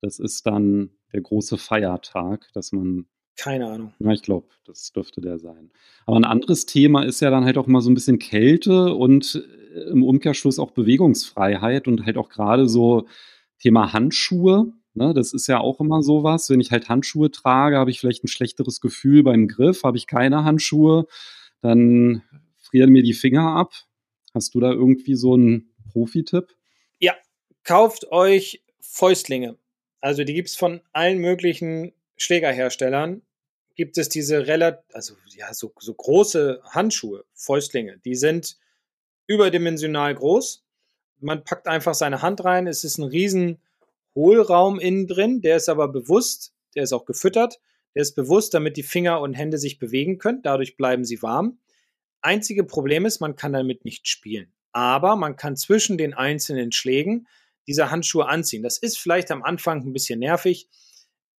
Das 0.00 0.18
ist 0.18 0.46
dann 0.46 0.90
der 1.12 1.20
große 1.20 1.58
Feiertag, 1.58 2.48
dass 2.54 2.72
man. 2.72 3.06
Keine 3.36 3.70
Ahnung. 3.70 3.94
Ja, 3.98 4.12
ich 4.12 4.22
glaube, 4.22 4.48
das 4.66 4.92
dürfte 4.92 5.20
der 5.20 5.38
sein. 5.38 5.70
Aber 6.04 6.16
ein 6.16 6.24
anderes 6.24 6.66
Thema 6.66 7.04
ist 7.04 7.20
ja 7.20 7.30
dann 7.30 7.44
halt 7.44 7.56
auch 7.56 7.66
mal 7.66 7.80
so 7.80 7.90
ein 7.90 7.94
bisschen 7.94 8.18
Kälte 8.18 8.94
und 8.94 9.42
äh, 9.74 9.90
im 9.90 10.02
Umkehrschluss 10.02 10.58
auch 10.58 10.72
Bewegungsfreiheit 10.72 11.88
und 11.88 12.04
halt 12.04 12.18
auch 12.18 12.28
gerade 12.28 12.68
so 12.68 13.06
Thema 13.58 13.92
Handschuhe. 13.92 14.72
Ne, 14.92 15.14
das 15.14 15.32
ist 15.32 15.46
ja 15.46 15.60
auch 15.60 15.80
immer 15.80 16.02
sowas. 16.02 16.50
Wenn 16.50 16.60
ich 16.60 16.72
halt 16.72 16.88
Handschuhe 16.88 17.30
trage, 17.30 17.78
habe 17.78 17.90
ich 17.90 18.00
vielleicht 18.00 18.24
ein 18.24 18.28
schlechteres 18.28 18.80
Gefühl 18.80 19.22
beim 19.22 19.46
Griff. 19.46 19.84
Habe 19.84 19.96
ich 19.96 20.08
keine 20.08 20.42
Handschuhe, 20.44 21.06
dann 21.60 22.22
frieren 22.56 22.90
mir 22.90 23.02
die 23.02 23.14
Finger 23.14 23.54
ab. 23.54 23.72
Hast 24.34 24.54
du 24.54 24.60
da 24.60 24.72
irgendwie 24.72 25.14
so 25.14 25.34
einen 25.34 25.70
Profi-Tipp? 25.92 26.56
Ja, 26.98 27.14
kauft 27.64 28.10
euch 28.10 28.62
Fäustlinge. 28.80 29.56
Also 30.00 30.24
die 30.24 30.34
gibt 30.34 30.48
es 30.48 30.56
von 30.56 30.80
allen 30.92 31.18
möglichen 31.18 31.92
Schlägerherstellern. 32.16 33.22
Gibt 33.76 33.98
es 33.98 34.08
diese 34.08 34.46
relativ, 34.46 34.82
also 34.92 35.14
ja, 35.36 35.52
so, 35.54 35.72
so 35.78 35.94
große 35.94 36.60
Handschuhe, 36.64 37.24
Fäustlinge. 37.34 37.98
Die 38.04 38.14
sind 38.14 38.58
überdimensional 39.26 40.14
groß. 40.14 40.64
Man 41.20 41.44
packt 41.44 41.66
einfach 41.66 41.94
seine 41.94 42.22
Hand 42.22 42.44
rein. 42.44 42.66
Es 42.66 42.84
ist 42.84 42.98
ein 42.98 43.04
riesen 43.04 43.58
Hohlraum 44.14 44.80
innen 44.80 45.06
drin, 45.06 45.40
der 45.40 45.56
ist 45.56 45.68
aber 45.68 45.88
bewusst, 45.88 46.52
der 46.74 46.82
ist 46.82 46.92
auch 46.92 47.04
gefüttert, 47.04 47.60
der 47.94 48.02
ist 48.02 48.14
bewusst, 48.14 48.54
damit 48.54 48.76
die 48.76 48.82
Finger 48.82 49.20
und 49.20 49.34
Hände 49.34 49.58
sich 49.58 49.78
bewegen 49.78 50.18
können, 50.18 50.42
dadurch 50.42 50.76
bleiben 50.76 51.04
sie 51.04 51.22
warm. 51.22 51.58
Einzige 52.20 52.64
Problem 52.64 53.06
ist, 53.06 53.20
man 53.20 53.36
kann 53.36 53.52
damit 53.52 53.84
nicht 53.84 54.08
spielen. 54.08 54.52
Aber 54.72 55.16
man 55.16 55.36
kann 55.36 55.56
zwischen 55.56 55.98
den 55.98 56.14
einzelnen 56.14 56.70
Schlägen 56.72 57.26
diese 57.70 57.92
Handschuhe 57.92 58.26
anziehen. 58.26 58.64
Das 58.64 58.78
ist 58.78 58.98
vielleicht 58.98 59.30
am 59.30 59.44
Anfang 59.44 59.82
ein 59.86 59.92
bisschen 59.92 60.18
nervig. 60.18 60.68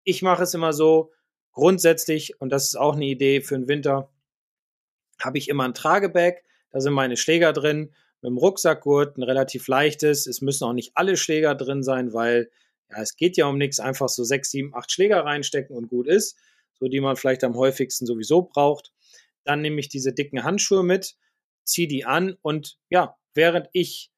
Ich 0.04 0.22
mache 0.22 0.44
es 0.44 0.54
immer 0.54 0.72
so, 0.72 1.10
grundsätzlich, 1.50 2.40
und 2.40 2.50
das 2.50 2.68
ist 2.68 2.76
auch 2.76 2.94
eine 2.94 3.06
Idee 3.06 3.40
für 3.40 3.58
den 3.58 3.66
Winter, 3.66 4.12
habe 5.20 5.38
ich 5.38 5.48
immer 5.48 5.64
ein 5.64 5.74
Tragebag, 5.74 6.44
da 6.70 6.80
sind 6.80 6.92
meine 6.92 7.16
Schläger 7.16 7.52
drin, 7.52 7.92
mit 8.22 8.30
dem 8.30 8.38
Rucksackgurt, 8.38 9.18
ein 9.18 9.24
relativ 9.24 9.66
leichtes. 9.66 10.28
Es 10.28 10.40
müssen 10.40 10.62
auch 10.64 10.72
nicht 10.72 10.92
alle 10.94 11.16
Schläger 11.16 11.56
drin 11.56 11.82
sein, 11.82 12.12
weil 12.12 12.48
ja, 12.90 13.02
es 13.02 13.16
geht 13.16 13.36
ja 13.36 13.46
um 13.46 13.58
nichts, 13.58 13.80
einfach 13.80 14.08
so 14.08 14.22
sechs, 14.22 14.52
sieben, 14.52 14.72
acht 14.72 14.92
Schläger 14.92 15.24
reinstecken 15.24 15.76
und 15.76 15.88
gut 15.88 16.06
ist, 16.06 16.38
so 16.78 16.86
die 16.86 17.00
man 17.00 17.16
vielleicht 17.16 17.42
am 17.42 17.56
häufigsten 17.56 18.06
sowieso 18.06 18.42
braucht. 18.42 18.92
Dann 19.42 19.62
nehme 19.62 19.80
ich 19.80 19.88
diese 19.88 20.12
dicken 20.12 20.44
Handschuhe 20.44 20.84
mit, 20.84 21.16
ziehe 21.64 21.88
die 21.88 22.04
an 22.04 22.36
und 22.40 22.78
ja, 22.88 23.16
während 23.34 23.68
ich 23.72 24.12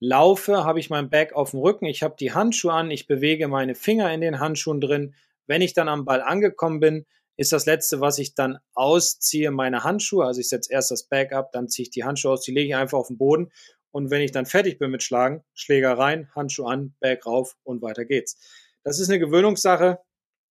laufe, 0.00 0.64
habe 0.64 0.80
ich 0.80 0.90
mein 0.90 1.10
Bag 1.10 1.32
auf 1.32 1.52
dem 1.52 1.60
Rücken, 1.60 1.86
ich 1.86 2.02
habe 2.02 2.16
die 2.18 2.32
Handschuhe 2.32 2.72
an, 2.72 2.90
ich 2.90 3.06
bewege 3.06 3.48
meine 3.48 3.74
Finger 3.74 4.12
in 4.12 4.20
den 4.20 4.40
Handschuhen 4.40 4.80
drin. 4.80 5.14
Wenn 5.46 5.62
ich 5.62 5.72
dann 5.72 5.88
am 5.88 6.04
Ball 6.04 6.20
angekommen 6.20 6.80
bin, 6.80 7.06
ist 7.36 7.52
das 7.52 7.66
letzte, 7.66 8.00
was 8.00 8.18
ich 8.18 8.34
dann 8.34 8.58
ausziehe, 8.74 9.50
meine 9.50 9.84
Handschuhe. 9.84 10.24
Also 10.24 10.40
ich 10.40 10.48
setze 10.48 10.72
erst 10.72 10.90
das 10.90 11.04
Bag 11.04 11.32
ab, 11.32 11.52
dann 11.52 11.68
ziehe 11.68 11.84
ich 11.84 11.90
die 11.90 12.04
Handschuhe 12.04 12.32
aus, 12.32 12.42
die 12.42 12.52
lege 12.52 12.68
ich 12.68 12.76
einfach 12.76 12.98
auf 12.98 13.08
den 13.08 13.16
Boden. 13.16 13.50
Und 13.90 14.10
wenn 14.10 14.22
ich 14.22 14.32
dann 14.32 14.44
fertig 14.44 14.78
bin 14.78 14.90
mit 14.90 15.02
Schlagen, 15.02 15.42
Schläger 15.54 15.96
rein, 15.96 16.28
Handschuh 16.34 16.66
an, 16.66 16.94
Bag 17.00 17.24
rauf 17.24 17.56
und 17.62 17.80
weiter 17.80 18.04
geht's. 18.04 18.36
Das 18.82 18.98
ist 18.98 19.08
eine 19.08 19.18
Gewöhnungssache, 19.18 19.98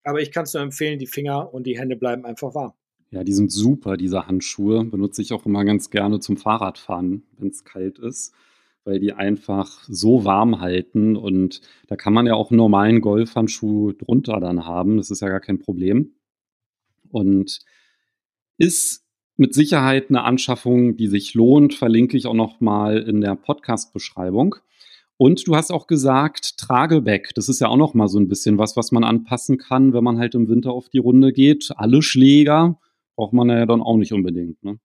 aber 0.03 0.21
ich 0.21 0.31
kann 0.31 0.43
es 0.43 0.53
nur 0.53 0.63
empfehlen, 0.63 0.97
die 0.97 1.07
Finger 1.07 1.53
und 1.53 1.63
die 1.63 1.77
Hände 1.77 1.97
bleiben 1.97 2.25
einfach 2.25 2.55
warm. 2.55 2.73
Ja, 3.11 3.23
die 3.23 3.33
sind 3.33 3.51
super, 3.51 3.95
diese 3.95 4.27
Handschuhe. 4.27 4.83
Benutze 4.83 5.21
ich 5.21 5.33
auch 5.33 5.45
immer 5.45 5.63
ganz 5.65 5.89
gerne 5.89 6.19
zum 6.19 6.37
Fahrradfahren, 6.37 7.23
wenn 7.37 7.49
es 7.49 7.63
kalt 7.63 7.99
ist, 7.99 8.33
weil 8.87 8.99
die 8.99 9.11
einfach 9.11 9.83
so 9.87 10.23
warm 10.23 10.61
halten. 10.61 11.15
Und 11.17 11.61
da 11.87 11.97
kann 11.97 12.13
man 12.13 12.25
ja 12.25 12.35
auch 12.35 12.51
einen 12.51 12.57
normalen 12.57 13.01
Golfhandschuh 13.01 13.91
drunter 13.91 14.39
dann 14.39 14.65
haben. 14.65 14.97
Das 14.97 15.11
ist 15.11 15.21
ja 15.21 15.27
gar 15.27 15.41
kein 15.41 15.59
Problem 15.59 16.13
und 17.09 17.59
ist 18.57 19.05
mit 19.35 19.53
Sicherheit 19.53 20.09
eine 20.09 20.23
Anschaffung, 20.23 20.95
die 20.95 21.07
sich 21.07 21.33
lohnt, 21.33 21.75
verlinke 21.75 22.17
ich 22.17 22.25
auch 22.25 22.33
noch 22.33 22.59
mal 22.59 22.97
in 22.97 23.21
der 23.21 23.35
Podcast-Beschreibung. 23.35 24.55
Und 25.17 25.47
du 25.47 25.55
hast 25.55 25.71
auch 25.71 25.87
gesagt, 25.87 26.57
Trageback, 26.57 27.33
das 27.35 27.49
ist 27.49 27.59
ja 27.59 27.67
auch 27.67 27.77
noch 27.77 27.93
mal 27.93 28.07
so 28.07 28.19
ein 28.19 28.29
bisschen 28.29 28.57
was, 28.57 28.77
was 28.77 28.91
man 28.91 29.03
anpassen 29.03 29.57
kann, 29.57 29.93
wenn 29.93 30.03
man 30.03 30.17
halt 30.17 30.33
im 30.33 30.47
Winter 30.47 30.71
auf 30.71 30.89
die 30.89 30.99
Runde 30.99 31.33
geht. 31.33 31.69
Alle 31.75 32.01
Schläger 32.01 32.79
braucht 33.15 33.33
man 33.33 33.49
ja 33.49 33.65
dann 33.65 33.81
auch 33.81 33.97
nicht 33.97 34.13
unbedingt, 34.13 34.63
ne? 34.63 34.79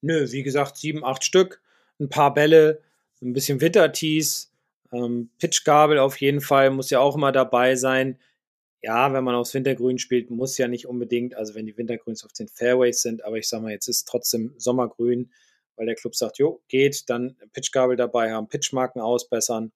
Nö, 0.00 0.26
wie 0.32 0.42
gesagt, 0.42 0.76
sieben, 0.76 1.04
acht 1.04 1.24
Stück, 1.24 1.62
ein 1.98 2.10
paar 2.10 2.34
Bälle, 2.34 2.82
ein 3.24 3.32
bisschen 3.32 3.60
Wintertees, 3.60 4.52
ähm, 4.92 5.30
Pitchgabel 5.38 5.98
auf 5.98 6.20
jeden 6.20 6.40
Fall 6.40 6.70
muss 6.70 6.90
ja 6.90 7.00
auch 7.00 7.16
immer 7.16 7.32
dabei 7.32 7.74
sein 7.74 8.18
ja, 8.84 9.14
wenn 9.14 9.24
man 9.24 9.34
aufs 9.34 9.54
Wintergrün 9.54 9.98
spielt, 9.98 10.30
muss 10.30 10.58
ja 10.58 10.68
nicht 10.68 10.86
unbedingt, 10.86 11.34
also 11.34 11.54
wenn 11.54 11.64
die 11.64 11.76
Wintergrüns 11.76 12.22
auf 12.22 12.34
den 12.34 12.48
Fairways 12.48 13.00
sind, 13.00 13.24
aber 13.24 13.38
ich 13.38 13.48
sag 13.48 13.62
mal, 13.62 13.72
jetzt 13.72 13.88
ist 13.88 14.04
trotzdem 14.04 14.52
Sommergrün, 14.58 15.32
weil 15.76 15.86
der 15.86 15.94
Club 15.94 16.14
sagt, 16.14 16.36
jo, 16.36 16.62
geht, 16.68 17.08
dann 17.08 17.34
Pitchgabel 17.54 17.96
dabei 17.96 18.32
haben, 18.32 18.46
Pitchmarken 18.46 19.00
ausbessern. 19.00 19.72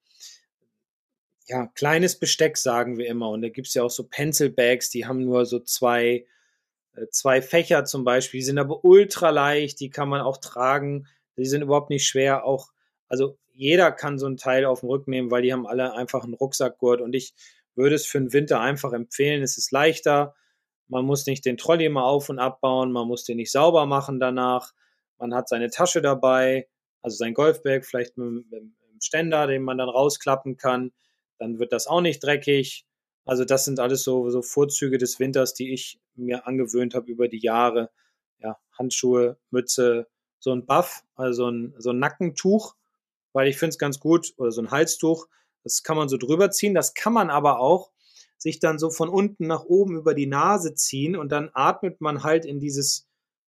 Ja, 1.46 1.68
kleines 1.68 2.18
Besteck 2.18 2.58
sagen 2.58 2.98
wir 2.98 3.06
immer. 3.06 3.30
Und 3.30 3.40
da 3.40 3.48
gibt 3.48 3.68
es 3.68 3.74
ja 3.74 3.82
auch 3.82 3.90
so 3.90 4.04
Pencilbags, 4.04 4.90
die 4.90 5.06
haben 5.06 5.24
nur 5.24 5.46
so 5.46 5.58
zwei, 5.58 6.26
äh, 6.94 7.06
zwei 7.10 7.40
Fächer 7.40 7.86
zum 7.86 8.04
Beispiel, 8.04 8.40
die 8.40 8.44
sind 8.44 8.58
aber 8.58 8.84
ultra 8.84 9.30
leicht, 9.30 9.80
die 9.80 9.88
kann 9.88 10.10
man 10.10 10.20
auch 10.20 10.36
tragen, 10.36 11.06
die 11.38 11.46
sind 11.46 11.62
überhaupt 11.62 11.88
nicht 11.88 12.06
schwer. 12.06 12.44
Auch, 12.44 12.72
also 13.08 13.38
jeder 13.54 13.90
kann 13.92 14.18
so 14.18 14.26
ein 14.26 14.36
Teil 14.36 14.64
auf 14.64 14.80
dem 14.80 14.88
Rücken 14.88 15.10
nehmen, 15.10 15.30
weil 15.30 15.42
die 15.42 15.52
haben 15.52 15.66
alle 15.66 15.94
einfach 15.94 16.24
einen 16.24 16.34
Rucksackgurt 16.34 17.00
und 17.00 17.14
ich 17.14 17.34
würde 17.74 17.94
es 17.94 18.06
für 18.06 18.18
den 18.18 18.32
Winter 18.32 18.60
einfach 18.60 18.92
empfehlen. 18.92 19.42
Es 19.42 19.58
ist 19.58 19.72
leichter. 19.72 20.34
Man 20.88 21.04
muss 21.04 21.26
nicht 21.26 21.44
den 21.44 21.56
Trolley 21.56 21.86
immer 21.86 22.04
auf 22.04 22.28
und 22.28 22.38
abbauen. 22.38 22.92
Man 22.92 23.06
muss 23.06 23.24
den 23.24 23.36
nicht 23.36 23.52
sauber 23.52 23.86
machen 23.86 24.20
danach. 24.20 24.72
Man 25.18 25.34
hat 25.34 25.48
seine 25.48 25.70
Tasche 25.70 26.00
dabei, 26.00 26.68
also 27.02 27.16
sein 27.16 27.34
Golfbag, 27.34 27.84
vielleicht 27.84 28.16
mit, 28.16 28.50
mit 28.50 28.60
einem 28.60 29.00
Ständer, 29.00 29.46
den 29.46 29.62
man 29.62 29.78
dann 29.78 29.88
rausklappen 29.88 30.56
kann. 30.56 30.92
Dann 31.38 31.58
wird 31.58 31.72
das 31.72 31.86
auch 31.86 32.00
nicht 32.00 32.22
dreckig. 32.22 32.84
Also 33.24 33.44
das 33.44 33.64
sind 33.64 33.78
alles 33.78 34.04
so, 34.04 34.30
so 34.30 34.42
Vorzüge 34.42 34.98
des 34.98 35.20
Winters, 35.20 35.54
die 35.54 35.72
ich 35.72 36.00
mir 36.14 36.46
angewöhnt 36.46 36.94
habe 36.94 37.10
über 37.10 37.28
die 37.28 37.40
Jahre. 37.40 37.90
Ja, 38.38 38.56
Handschuhe, 38.78 39.36
Mütze, 39.50 40.08
so 40.38 40.52
ein 40.52 40.64
Buff, 40.64 41.04
also 41.14 41.50
ein, 41.50 41.74
so 41.78 41.90
ein 41.90 41.98
Nackentuch, 41.98 42.74
weil 43.38 43.46
ich 43.46 43.56
finde 43.56 43.70
es 43.70 43.78
ganz 43.78 44.00
gut, 44.00 44.34
oder 44.36 44.50
so 44.50 44.60
ein 44.60 44.72
Halstuch, 44.72 45.28
das 45.62 45.84
kann 45.84 45.96
man 45.96 46.08
so 46.08 46.16
drüber 46.16 46.50
ziehen. 46.50 46.74
Das 46.74 46.92
kann 46.94 47.12
man 47.12 47.30
aber 47.30 47.60
auch 47.60 47.92
sich 48.36 48.58
dann 48.58 48.80
so 48.80 48.90
von 48.90 49.08
unten 49.08 49.46
nach 49.46 49.62
oben 49.62 49.96
über 49.96 50.12
die 50.12 50.26
Nase 50.26 50.74
ziehen 50.74 51.14
und 51.14 51.30
dann 51.30 51.48
atmet 51.54 52.00
man 52.00 52.24
halt 52.24 52.44
in 52.44 52.58
dieses, 52.58 53.06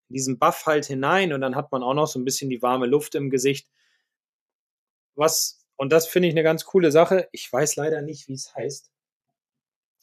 diesen 0.09 0.39
Buff 0.39 0.65
halt 0.65 0.85
hinein 0.85 1.33
und 1.33 1.41
dann 1.41 1.57
hat 1.57 1.73
man 1.73 1.83
auch 1.83 1.95
noch 1.95 2.07
so 2.07 2.21
ein 2.21 2.25
bisschen 2.25 2.51
die 2.51 2.63
warme 2.63 2.87
Luft 2.87 3.17
im 3.17 3.31
Gesicht. 3.31 3.69
Was, 5.17 5.67
und 5.75 5.91
das 5.91 6.07
finde 6.07 6.29
ich 6.29 6.35
eine 6.35 6.45
ganz 6.45 6.65
coole 6.65 6.93
Sache. 6.93 7.29
Ich 7.33 7.53
weiß 7.53 7.75
leider 7.75 8.01
nicht, 8.01 8.29
wie 8.29 8.35
es 8.35 8.55
heißt. 8.55 8.93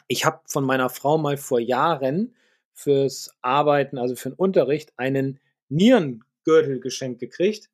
Ich 0.10 0.26
habe 0.26 0.42
von 0.48 0.66
meiner 0.66 0.90
Frau 0.90 1.18
mal 1.18 1.38
vor 1.38 1.62
Jahren 1.62 2.36
fürs 2.74 3.34
Arbeiten, 3.42 3.98
also 3.98 4.18
für 4.18 4.32
den 4.32 4.36
Unterricht, 4.36 4.92
einen 4.98 5.40
Nierengürtel 5.70 6.82
geschenkt 6.82 7.22
gekriegt 7.22 7.70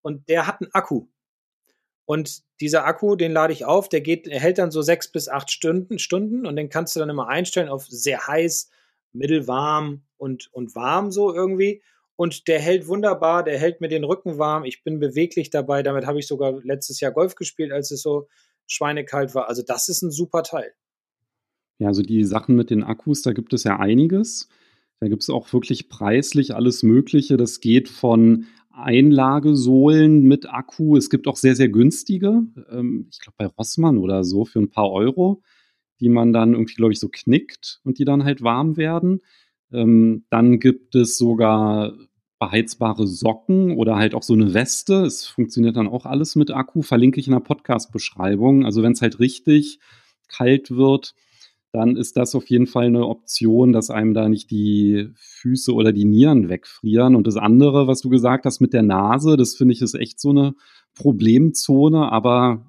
und 0.00 0.30
der 0.30 0.46
hat 0.46 0.62
einen 0.62 0.72
Akku. 0.72 1.08
Und 2.08 2.42
dieser 2.62 2.86
Akku, 2.86 3.16
den 3.16 3.32
lade 3.32 3.52
ich 3.52 3.66
auf, 3.66 3.90
der 3.90 4.00
geht, 4.00 4.26
er 4.26 4.40
hält 4.40 4.56
dann 4.56 4.70
so 4.70 4.80
sechs 4.80 5.12
bis 5.12 5.28
acht 5.28 5.50
Stunden, 5.50 5.98
Stunden 5.98 6.46
und 6.46 6.56
den 6.56 6.70
kannst 6.70 6.96
du 6.96 7.00
dann 7.00 7.10
immer 7.10 7.28
einstellen 7.28 7.68
auf 7.68 7.86
sehr 7.86 8.26
heiß, 8.26 8.70
mittelwarm 9.12 10.04
und, 10.16 10.48
und 10.54 10.74
warm 10.74 11.10
so 11.10 11.34
irgendwie. 11.34 11.82
Und 12.16 12.48
der 12.48 12.60
hält 12.60 12.88
wunderbar, 12.88 13.44
der 13.44 13.58
hält 13.58 13.82
mir 13.82 13.88
den 13.88 14.04
Rücken 14.04 14.38
warm. 14.38 14.64
Ich 14.64 14.82
bin 14.82 15.00
beweglich 15.00 15.50
dabei. 15.50 15.82
Damit 15.82 16.06
habe 16.06 16.18
ich 16.18 16.26
sogar 16.26 16.58
letztes 16.62 16.98
Jahr 17.00 17.12
Golf 17.12 17.34
gespielt, 17.34 17.72
als 17.72 17.90
es 17.90 18.00
so 18.00 18.26
schweinekalt 18.66 19.34
war. 19.34 19.50
Also 19.50 19.62
das 19.62 19.90
ist 19.90 20.00
ein 20.00 20.10
super 20.10 20.42
Teil. 20.42 20.72
Ja, 21.78 21.88
also 21.88 22.00
die 22.00 22.24
Sachen 22.24 22.56
mit 22.56 22.70
den 22.70 22.84
Akkus, 22.84 23.20
da 23.20 23.34
gibt 23.34 23.52
es 23.52 23.64
ja 23.64 23.78
einiges. 23.78 24.48
Da 25.00 25.08
gibt 25.08 25.22
es 25.22 25.30
auch 25.30 25.52
wirklich 25.52 25.88
preislich 25.88 26.54
alles 26.54 26.82
Mögliche. 26.82 27.36
Das 27.36 27.60
geht 27.60 27.88
von 27.88 28.46
Einlagesohlen 28.72 30.22
mit 30.22 30.48
Akku. 30.52 30.96
Es 30.96 31.10
gibt 31.10 31.26
auch 31.26 31.36
sehr, 31.36 31.56
sehr 31.56 31.68
günstige, 31.68 32.42
ähm, 32.70 33.08
ich 33.10 33.20
glaube 33.20 33.34
bei 33.38 33.46
Rossmann 33.46 33.98
oder 33.98 34.24
so, 34.24 34.44
für 34.44 34.60
ein 34.60 34.70
paar 34.70 34.90
Euro, 34.90 35.42
die 36.00 36.08
man 36.08 36.32
dann 36.32 36.52
irgendwie, 36.52 36.74
glaube 36.74 36.92
ich, 36.92 37.00
so 37.00 37.08
knickt 37.08 37.80
und 37.84 37.98
die 37.98 38.04
dann 38.04 38.24
halt 38.24 38.42
warm 38.42 38.76
werden. 38.76 39.20
Ähm, 39.72 40.24
dann 40.30 40.60
gibt 40.60 40.94
es 40.94 41.18
sogar 41.18 41.92
beheizbare 42.38 43.06
Socken 43.08 43.76
oder 43.76 43.96
halt 43.96 44.14
auch 44.14 44.22
so 44.22 44.34
eine 44.34 44.54
Weste. 44.54 45.04
Es 45.04 45.26
funktioniert 45.26 45.76
dann 45.76 45.88
auch 45.88 46.06
alles 46.06 46.36
mit 46.36 46.52
Akku. 46.52 46.82
Verlinke 46.82 47.18
ich 47.18 47.26
in 47.26 47.32
der 47.32 47.40
Podcast-Beschreibung. 47.40 48.64
Also 48.64 48.82
wenn 48.82 48.92
es 48.92 49.02
halt 49.02 49.18
richtig 49.18 49.80
kalt 50.28 50.70
wird, 50.70 51.14
dann 51.72 51.96
ist 51.96 52.16
das 52.16 52.34
auf 52.34 52.48
jeden 52.48 52.66
Fall 52.66 52.86
eine 52.86 53.06
Option, 53.06 53.72
dass 53.72 53.90
einem 53.90 54.14
da 54.14 54.28
nicht 54.28 54.50
die 54.50 55.10
Füße 55.16 55.72
oder 55.72 55.92
die 55.92 56.06
Nieren 56.06 56.48
wegfrieren. 56.48 57.14
Und 57.14 57.26
das 57.26 57.36
andere, 57.36 57.86
was 57.86 58.00
du 58.00 58.08
gesagt 58.08 58.46
hast 58.46 58.60
mit 58.60 58.72
der 58.72 58.82
Nase, 58.82 59.36
das 59.36 59.54
finde 59.54 59.74
ich 59.74 59.82
ist 59.82 59.94
echt 59.94 60.18
so 60.20 60.30
eine 60.30 60.54
Problemzone, 60.94 62.10
aber 62.10 62.66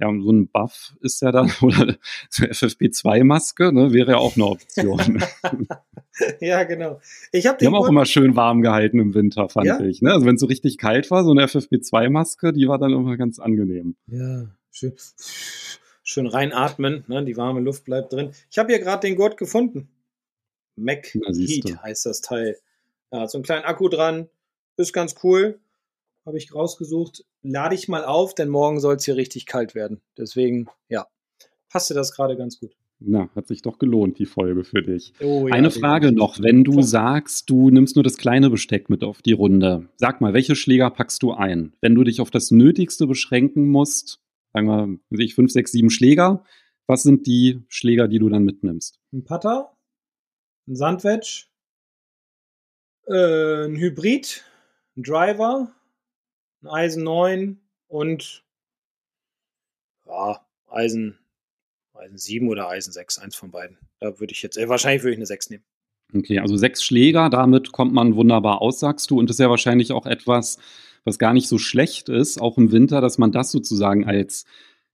ja, 0.00 0.08
so 0.18 0.32
ein 0.32 0.48
Buff 0.48 0.94
ist 1.02 1.20
ja 1.20 1.30
dann, 1.30 1.50
oder 1.60 1.96
so 2.30 2.44
FFP2-Maske, 2.44 3.72
ne, 3.72 3.92
wäre 3.92 4.12
ja 4.12 4.16
auch 4.18 4.36
eine 4.36 4.46
Option. 4.46 5.22
ja, 6.40 6.64
genau. 6.64 7.00
Ich 7.32 7.46
hab 7.46 7.58
die 7.58 7.66
haben 7.66 7.74
auch 7.74 7.88
immer 7.88 8.06
schön 8.06 8.36
warm 8.36 8.62
gehalten 8.62 8.98
im 8.98 9.14
Winter, 9.14 9.48
fand 9.48 9.66
ja? 9.66 9.80
ich. 9.80 10.02
Ne? 10.02 10.12
Also 10.12 10.24
wenn 10.24 10.36
es 10.36 10.40
so 10.40 10.46
richtig 10.46 10.78
kalt 10.78 11.10
war, 11.10 11.24
so 11.24 11.32
eine 11.32 11.44
FFP2-Maske, 11.44 12.52
die 12.52 12.68
war 12.68 12.78
dann 12.78 12.92
immer 12.92 13.16
ganz 13.16 13.38
angenehm. 13.38 13.96
Ja, 14.06 14.46
schön 14.70 14.94
schön 16.10 16.26
reinatmen, 16.26 17.04
ne? 17.06 17.24
die 17.24 17.36
warme 17.36 17.60
Luft 17.60 17.84
bleibt 17.84 18.12
drin. 18.12 18.32
Ich 18.50 18.58
habe 18.58 18.72
hier 18.72 18.80
gerade 18.80 19.06
den 19.06 19.16
Gurt 19.16 19.36
gefunden. 19.36 19.88
Mac 20.74 21.06
Heat 21.06 21.82
heißt 21.82 22.06
das 22.06 22.20
Teil. 22.20 22.56
Ja, 23.12 23.28
so 23.28 23.38
einen 23.38 23.44
kleinen 23.44 23.64
Akku 23.64 23.88
dran, 23.88 24.28
ist 24.76 24.92
ganz 24.92 25.14
cool. 25.22 25.60
Habe 26.26 26.38
ich 26.38 26.54
rausgesucht. 26.54 27.24
Lade 27.42 27.74
ich 27.74 27.88
mal 27.88 28.04
auf, 28.04 28.34
denn 28.34 28.48
morgen 28.48 28.80
soll 28.80 28.96
es 28.96 29.04
hier 29.04 29.16
richtig 29.16 29.46
kalt 29.46 29.74
werden. 29.74 30.00
Deswegen, 30.18 30.66
ja, 30.88 31.06
passte 31.68 31.94
das 31.94 32.12
gerade 32.14 32.36
ganz 32.36 32.58
gut. 32.58 32.72
Na, 32.98 33.30
hat 33.34 33.46
sich 33.46 33.62
doch 33.62 33.78
gelohnt, 33.78 34.18
die 34.18 34.26
Folge 34.26 34.64
für 34.64 34.82
dich. 34.82 35.14
Oh, 35.20 35.48
ja, 35.48 35.54
Eine 35.54 35.70
Frage 35.70 36.12
noch, 36.12 36.38
wenn 36.42 36.64
du 36.64 36.82
sagst, 36.82 37.48
du 37.48 37.70
nimmst 37.70 37.96
nur 37.96 38.02
das 38.02 38.18
kleine 38.18 38.50
Besteck 38.50 38.90
mit 38.90 39.02
auf 39.04 39.22
die 39.22 39.32
Runde. 39.32 39.88
Sag 39.96 40.20
mal, 40.20 40.34
welche 40.34 40.54
Schläger 40.54 40.90
packst 40.90 41.22
du 41.22 41.32
ein? 41.32 41.72
Wenn 41.80 41.94
du 41.94 42.04
dich 42.04 42.20
auf 42.20 42.30
das 42.30 42.50
Nötigste 42.50 43.06
beschränken 43.06 43.68
musst, 43.68 44.20
sagen 44.52 45.00
wir, 45.10 45.18
ich, 45.18 45.34
fünf, 45.34 45.52
sechs, 45.52 45.72
sieben 45.72 45.90
Schläger. 45.90 46.44
Was 46.86 47.02
sind 47.02 47.26
die 47.26 47.62
Schläger, 47.68 48.08
die 48.08 48.18
du 48.18 48.28
dann 48.28 48.44
mitnimmst? 48.44 49.00
Ein 49.12 49.24
Putter, 49.24 49.76
ein 50.66 50.76
Sandwedge, 50.76 51.46
äh, 53.06 53.66
ein 53.66 53.76
Hybrid, 53.76 54.44
ein 54.96 55.02
Driver, 55.02 55.72
ein 56.62 56.68
Eisen 56.68 57.04
9 57.04 57.60
und 57.86 58.44
ja, 60.06 60.44
Eisen, 60.66 61.18
Eisen 61.94 62.18
7 62.18 62.48
oder 62.48 62.68
Eisen 62.68 62.92
6, 62.92 63.18
eins 63.18 63.36
von 63.36 63.50
beiden. 63.50 63.78
Da 64.00 64.18
würde 64.18 64.32
ich 64.32 64.42
jetzt, 64.42 64.56
äh, 64.56 64.68
wahrscheinlich 64.68 65.02
würde 65.02 65.12
ich 65.12 65.18
eine 65.18 65.26
6 65.26 65.50
nehmen. 65.50 65.64
Okay, 66.14 66.38
also 66.38 66.56
sechs 66.56 66.82
Schläger, 66.82 67.30
damit 67.30 67.72
kommt 67.72 67.92
man 67.92 68.16
wunderbar 68.16 68.60
aus, 68.62 68.80
sagst 68.80 69.10
du. 69.10 69.18
Und 69.18 69.30
das 69.30 69.36
ist 69.36 69.40
ja 69.40 69.50
wahrscheinlich 69.50 69.92
auch 69.92 70.06
etwas, 70.06 70.58
was 71.04 71.18
gar 71.18 71.32
nicht 71.32 71.48
so 71.48 71.58
schlecht 71.58 72.08
ist, 72.08 72.40
auch 72.40 72.58
im 72.58 72.72
Winter, 72.72 73.00
dass 73.00 73.18
man 73.18 73.32
das 73.32 73.52
sozusagen 73.52 74.04
als 74.04 74.44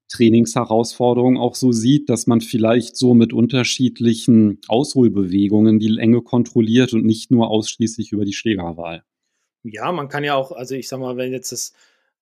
Trainingsherausforderung 0.09 1.37
auch 1.37 1.55
so 1.55 1.73
sieht, 1.73 2.09
dass 2.09 2.27
man 2.27 2.41
vielleicht 2.41 2.97
so 2.97 3.15
mit 3.15 3.33
unterschiedlichen 3.33 4.61
Ausholbewegungen 4.69 5.81
die 5.81 5.89
Länge 5.89 6.23
kontrolliert 6.23 6.93
und 6.93 7.05
nicht 7.05 7.31
nur 7.31 7.49
ausschließlich 7.49 8.13
über 8.13 8.25
die 8.25 8.33
Schlägerwahl. 8.33 9.03
Ja, 9.65 9.91
man 9.91 10.09
kann 10.09 10.23
ja 10.23 10.35
auch, 10.35 10.53
also 10.53 10.77
ich 10.77 10.89
sag 10.89 11.01
mal, 11.01 11.17
wenn 11.17 11.33
jetzt 11.33 11.51
das 11.51 11.73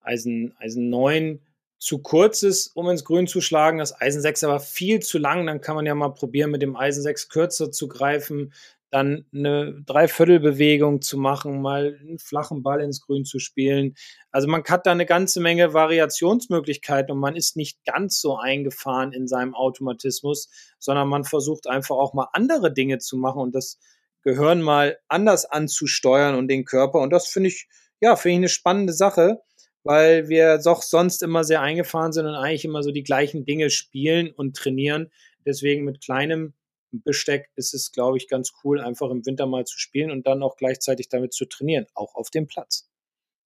Eisen, 0.01 0.53
Eisen 0.57 0.89
9 0.89 1.39
zu 1.77 1.99
kurz 1.99 2.41
ist, 2.41 2.75
um 2.75 2.89
ins 2.89 3.03
Grün 3.03 3.27
zu 3.27 3.41
schlagen, 3.41 3.77
das 3.77 3.99
Eisen 4.01 4.21
6 4.21 4.43
aber 4.45 4.59
viel 4.59 5.01
zu 5.01 5.19
lang, 5.19 5.45
dann 5.45 5.61
kann 5.61 5.75
man 5.75 5.85
ja 5.85 5.93
mal 5.93 6.09
probieren, 6.09 6.49
mit 6.49 6.63
dem 6.63 6.75
Eisen 6.75 7.03
6 7.03 7.29
kürzer 7.29 7.71
zu 7.71 7.87
greifen, 7.87 8.53
dann 8.91 9.25
eine 9.33 9.81
Dreiviertelbewegung 9.85 11.01
zu 11.01 11.17
machen, 11.17 11.61
mal 11.61 11.97
einen 11.99 12.19
flachen 12.19 12.63
Ball 12.63 12.81
ins 12.81 13.01
Grün 13.01 13.25
zu 13.25 13.39
spielen. 13.39 13.95
Also 14.31 14.47
man 14.47 14.63
hat 14.63 14.85
da 14.85 14.91
eine 14.91 15.05
ganze 15.05 15.41
Menge 15.41 15.73
Variationsmöglichkeiten 15.73 17.11
und 17.11 17.19
man 17.19 17.35
ist 17.35 17.57
nicht 17.57 17.83
ganz 17.85 18.19
so 18.21 18.37
eingefahren 18.37 19.11
in 19.11 19.27
seinem 19.27 19.53
Automatismus, 19.53 20.49
sondern 20.79 21.07
man 21.07 21.23
versucht 21.23 21.67
einfach 21.67 21.95
auch 21.95 22.13
mal 22.13 22.29
andere 22.33 22.73
Dinge 22.73 22.99
zu 22.99 23.17
machen 23.17 23.41
und 23.41 23.55
das 23.55 23.79
Gehirn 24.21 24.61
mal 24.61 24.97
anders 25.07 25.45
anzusteuern 25.45 26.35
und 26.35 26.47
den 26.47 26.65
Körper. 26.65 26.99
Und 26.99 27.11
das 27.11 27.27
finde 27.27 27.49
ich, 27.49 27.67
ja, 28.01 28.15
finde 28.15 28.33
ich 28.33 28.39
eine 28.39 28.49
spannende 28.49 28.93
Sache, 28.93 29.41
weil 29.83 30.29
wir 30.29 30.57
doch 30.57 30.81
sonst 30.81 31.21
immer 31.21 31.43
sehr 31.43 31.61
eingefahren 31.61 32.11
sind 32.11 32.25
und 32.25 32.33
eigentlich 32.33 32.65
immer 32.65 32.81
so 32.81 32.91
die 32.91 33.03
gleichen 33.03 33.45
Dinge 33.45 33.69
spielen 33.69 34.31
und 34.31 34.55
trainieren. 34.55 35.11
Deswegen 35.45 35.85
mit 35.85 36.03
kleinem 36.03 36.53
Besteck 37.01 37.49
ist 37.55 37.73
es, 37.73 37.91
glaube 37.91 38.17
ich, 38.17 38.27
ganz 38.27 38.53
cool, 38.63 38.79
einfach 38.79 39.09
im 39.09 39.25
Winter 39.25 39.45
mal 39.45 39.65
zu 39.65 39.79
spielen 39.79 40.11
und 40.11 40.27
dann 40.27 40.43
auch 40.43 40.57
gleichzeitig 40.57 41.09
damit 41.09 41.33
zu 41.33 41.45
trainieren, 41.45 41.85
auch 41.93 42.15
auf 42.15 42.29
dem 42.29 42.47
Platz. 42.47 42.89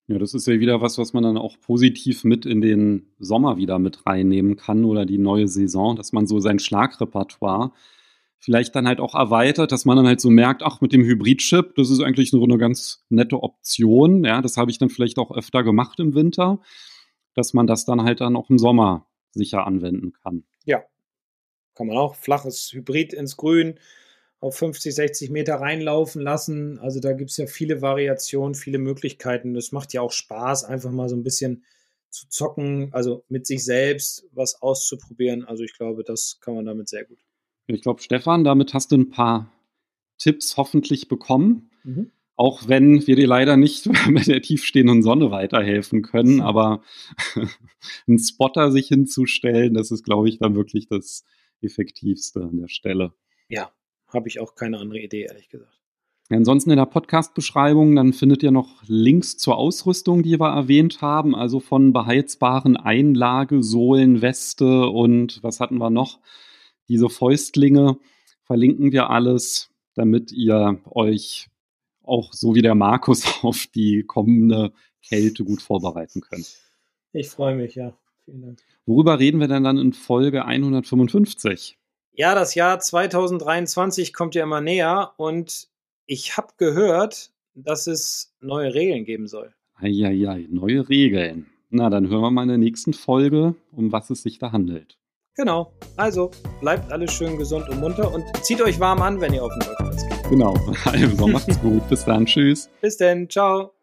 Ja, 0.08 0.18
das 0.18 0.34
ist 0.34 0.48
ja 0.48 0.60
wieder 0.60 0.82
was, 0.82 0.98
was 0.98 1.14
man 1.14 1.22
dann 1.22 1.38
auch 1.38 1.60
positiv 1.60 2.24
mit 2.24 2.46
in 2.48 2.62
den 2.62 3.14
Sommer 3.20 3.58
wieder 3.58 3.78
mit 3.78 4.08
reinnehmen 4.08 4.56
kann 4.56 4.84
oder 4.84 5.06
die 5.06 5.20
neue 5.20 5.48
Saison, 5.48 5.96
dass 5.96 6.14
man 6.14 6.26
so 6.26 6.40
sein 6.40 6.58
Schlagrepertoire 6.58 7.72
vielleicht 8.40 8.76
dann 8.76 8.88
halt 8.88 9.00
auch 9.00 9.14
erweitert, 9.14 9.72
dass 9.72 9.86
man 9.86 9.98
dann 9.98 10.08
halt 10.08 10.22
so 10.22 10.30
merkt, 10.30 10.64
ach, 10.64 10.82
mit 10.82 10.94
dem 10.94 11.04
Hybrid-Chip, 11.04 11.76
das 11.76 11.90
ist 11.90 12.00
eigentlich 12.00 12.34
nur 12.34 12.44
eine 12.44 12.58
ganz 12.58 13.06
nette 13.10 13.44
Option. 13.44 14.24
Ja, 14.24 14.42
das 14.42 14.58
habe 14.58 14.72
ich 14.72 14.80
dann 14.80 14.90
vielleicht 14.90 15.20
auch 15.20 15.30
öfter 15.30 15.64
gemacht 15.64 16.00
im 16.00 16.16
Winter, 16.16 16.60
dass 17.36 17.54
man 17.54 17.68
das 17.68 17.86
dann 17.86 18.02
halt 18.02 18.22
dann 18.22 18.36
auch 18.36 18.50
im 18.50 18.58
Sommer 18.58 19.06
sicher 19.32 19.68
anwenden 19.68 20.14
kann. 20.24 20.44
Ja, 20.66 20.82
kann 21.80 21.88
man 21.88 21.98
auch 21.98 22.16
flaches 22.16 22.74
Hybrid 22.74 23.14
ins 23.14 23.38
Grün 23.38 23.80
auf 24.42 24.58
50, 24.58 24.94
60 24.94 25.30
Meter 25.30 25.56
reinlaufen 25.56 26.22
lassen. 26.22 26.78
Also 26.80 27.00
da 27.00 27.14
gibt 27.14 27.30
es 27.30 27.38
ja 27.38 27.48
viele 27.48 27.82
Variationen, 27.82 28.54
viele 28.54 28.80
Möglichkeiten. 28.80 29.54
Das 29.54 29.72
macht 29.72 29.94
ja 29.94 30.02
auch 30.02 30.12
Spaß, 30.12 30.66
einfach 30.66 30.92
mal 30.92 31.08
so 31.08 31.16
ein 31.16 31.24
bisschen 31.24 31.64
zu 32.10 32.28
zocken, 32.28 32.90
also 32.92 33.24
mit 33.30 33.48
sich 33.48 33.64
selbst 33.64 34.28
was 34.34 34.62
auszuprobieren. 34.62 35.46
Also 35.46 35.64
ich 35.64 35.72
glaube, 35.74 36.04
das 36.04 36.40
kann 36.42 36.54
man 36.54 36.66
damit 36.66 36.90
sehr 36.90 37.06
gut. 37.06 37.20
Ich 37.68 37.82
glaube, 37.82 38.02
Stefan, 38.02 38.44
damit 38.44 38.74
hast 38.74 38.92
du 38.92 38.98
ein 38.98 39.10
paar 39.10 39.50
Tipps 40.18 40.58
hoffentlich 40.58 41.08
bekommen. 41.08 41.70
Mhm. 41.86 42.12
Auch 42.36 42.68
wenn 42.68 43.08
wir 43.08 43.16
dir 43.16 43.28
leider 43.28 43.56
nicht 43.56 43.86
mit 44.10 44.28
der 44.28 44.42
tiefstehenden 44.42 45.02
Sonne 45.02 45.32
weiterhelfen 45.32 46.02
können, 46.02 46.42
aber 46.42 46.84
einen 48.06 48.20
Spotter 48.20 48.70
sich 48.70 48.90
hinzustellen, 48.90 49.76
das 49.76 49.92
ist, 49.92 50.04
glaube 50.04 50.28
ich, 50.28 50.40
dann 50.40 50.56
wirklich 50.56 50.88
das, 50.88 51.24
effektivste 51.62 52.42
an 52.42 52.58
der 52.58 52.68
Stelle. 52.68 53.14
Ja, 53.48 53.72
habe 54.08 54.28
ich 54.28 54.40
auch 54.40 54.56
keine 54.56 54.80
andere 54.80 55.00
Idee, 55.00 55.24
ehrlich 55.24 55.50
gesagt. 55.50 55.80
Ansonsten 56.32 56.70
in 56.70 56.78
der 56.78 56.86
Podcast-Beschreibung, 56.86 57.96
dann 57.96 58.14
findet 58.14 58.44
ihr 58.44 58.52
noch 58.52 58.84
Links 58.86 59.38
zur 59.38 59.58
Ausrüstung, 59.58 60.22
die 60.22 60.40
wir 60.40 60.50
erwähnt 60.50 61.02
haben, 61.02 61.34
also 61.34 61.60
von 61.60 61.92
beheizbaren 61.92 62.78
Einlagesohlen, 62.78 64.22
Weste 64.22 64.90
und 64.90 65.42
was 65.42 65.60
hatten 65.60 65.80
wir 65.80 65.90
noch? 65.90 66.20
Diese 66.88 67.10
Fäustlinge 67.10 67.98
verlinken 68.44 68.92
wir 68.92 69.10
alles, 69.10 69.72
damit 69.96 70.32
ihr 70.32 70.80
euch 70.86 71.50
auch 72.04 72.34
so 72.34 72.54
wie 72.54 72.62
der 72.62 72.76
Markus 72.76 73.24
auf 73.44 73.66
die 73.74 74.04
kommende 74.04 74.72
Kälte 75.02 75.44
gut 75.44 75.64
vorbereiten 75.64 76.22
könnt. 76.22 76.60
Ich 77.12 77.30
freue 77.30 77.56
mich, 77.56 77.74
ja. 77.74 77.98
Vielen 78.30 78.42
Dank. 78.42 78.60
Worüber 78.86 79.20
reden 79.20 79.40
wir 79.40 79.48
denn 79.48 79.64
dann 79.64 79.78
in 79.78 79.94
Folge 79.94 80.46
155? 80.46 81.78
Ja, 82.14 82.36
das 82.36 82.54
Jahr 82.54 82.80
2023 82.80 84.14
kommt 84.14 84.36
ja 84.36 84.44
immer 84.44 84.62
näher 84.62 85.14
und 85.18 85.70
ich 86.06 86.38
habe 86.38 86.50
gehört, 86.58 87.32
dass 87.56 87.88
es 87.88 88.36
neue 88.40 88.74
Regeln 88.74 89.06
geben 89.06 89.28
soll. 89.28 89.54
Eieiei, 89.76 90.48
neue 90.50 90.90
Regeln. 90.90 91.48
Na, 91.70 91.90
dann 91.90 92.10
hören 92.10 92.22
wir 92.22 92.32
mal 92.32 92.44
in 92.44 92.50
der 92.50 92.58
nächsten 92.58 92.94
Folge, 92.94 93.56
um 93.72 93.92
was 93.92 94.10
es 94.10 94.24
sich 94.24 94.38
da 94.38 94.52
handelt. 94.52 94.98
Genau. 95.36 95.72
Also 95.96 96.32
bleibt 96.60 96.92
alles 96.92 97.14
schön 97.14 97.38
gesund 97.38 97.70
und 97.70 97.80
munter 97.80 98.14
und 98.14 98.26
zieht 98.44 98.62
euch 98.62 98.80
warm 98.80 99.02
an, 99.02 99.22
wenn 99.22 99.34
ihr 99.34 99.44
auf 99.44 99.52
den 99.54 99.68
Golfplatz 99.68 100.08
geht. 100.08 100.30
Genau. 100.30 100.54
Also 100.86 101.28
macht's 101.28 101.60
gut. 101.62 101.88
Bis 101.88 102.06
dann. 102.06 102.26
Tschüss. 102.26 102.70
Bis 102.82 102.98
dann. 102.98 103.30
Ciao. 103.30 103.79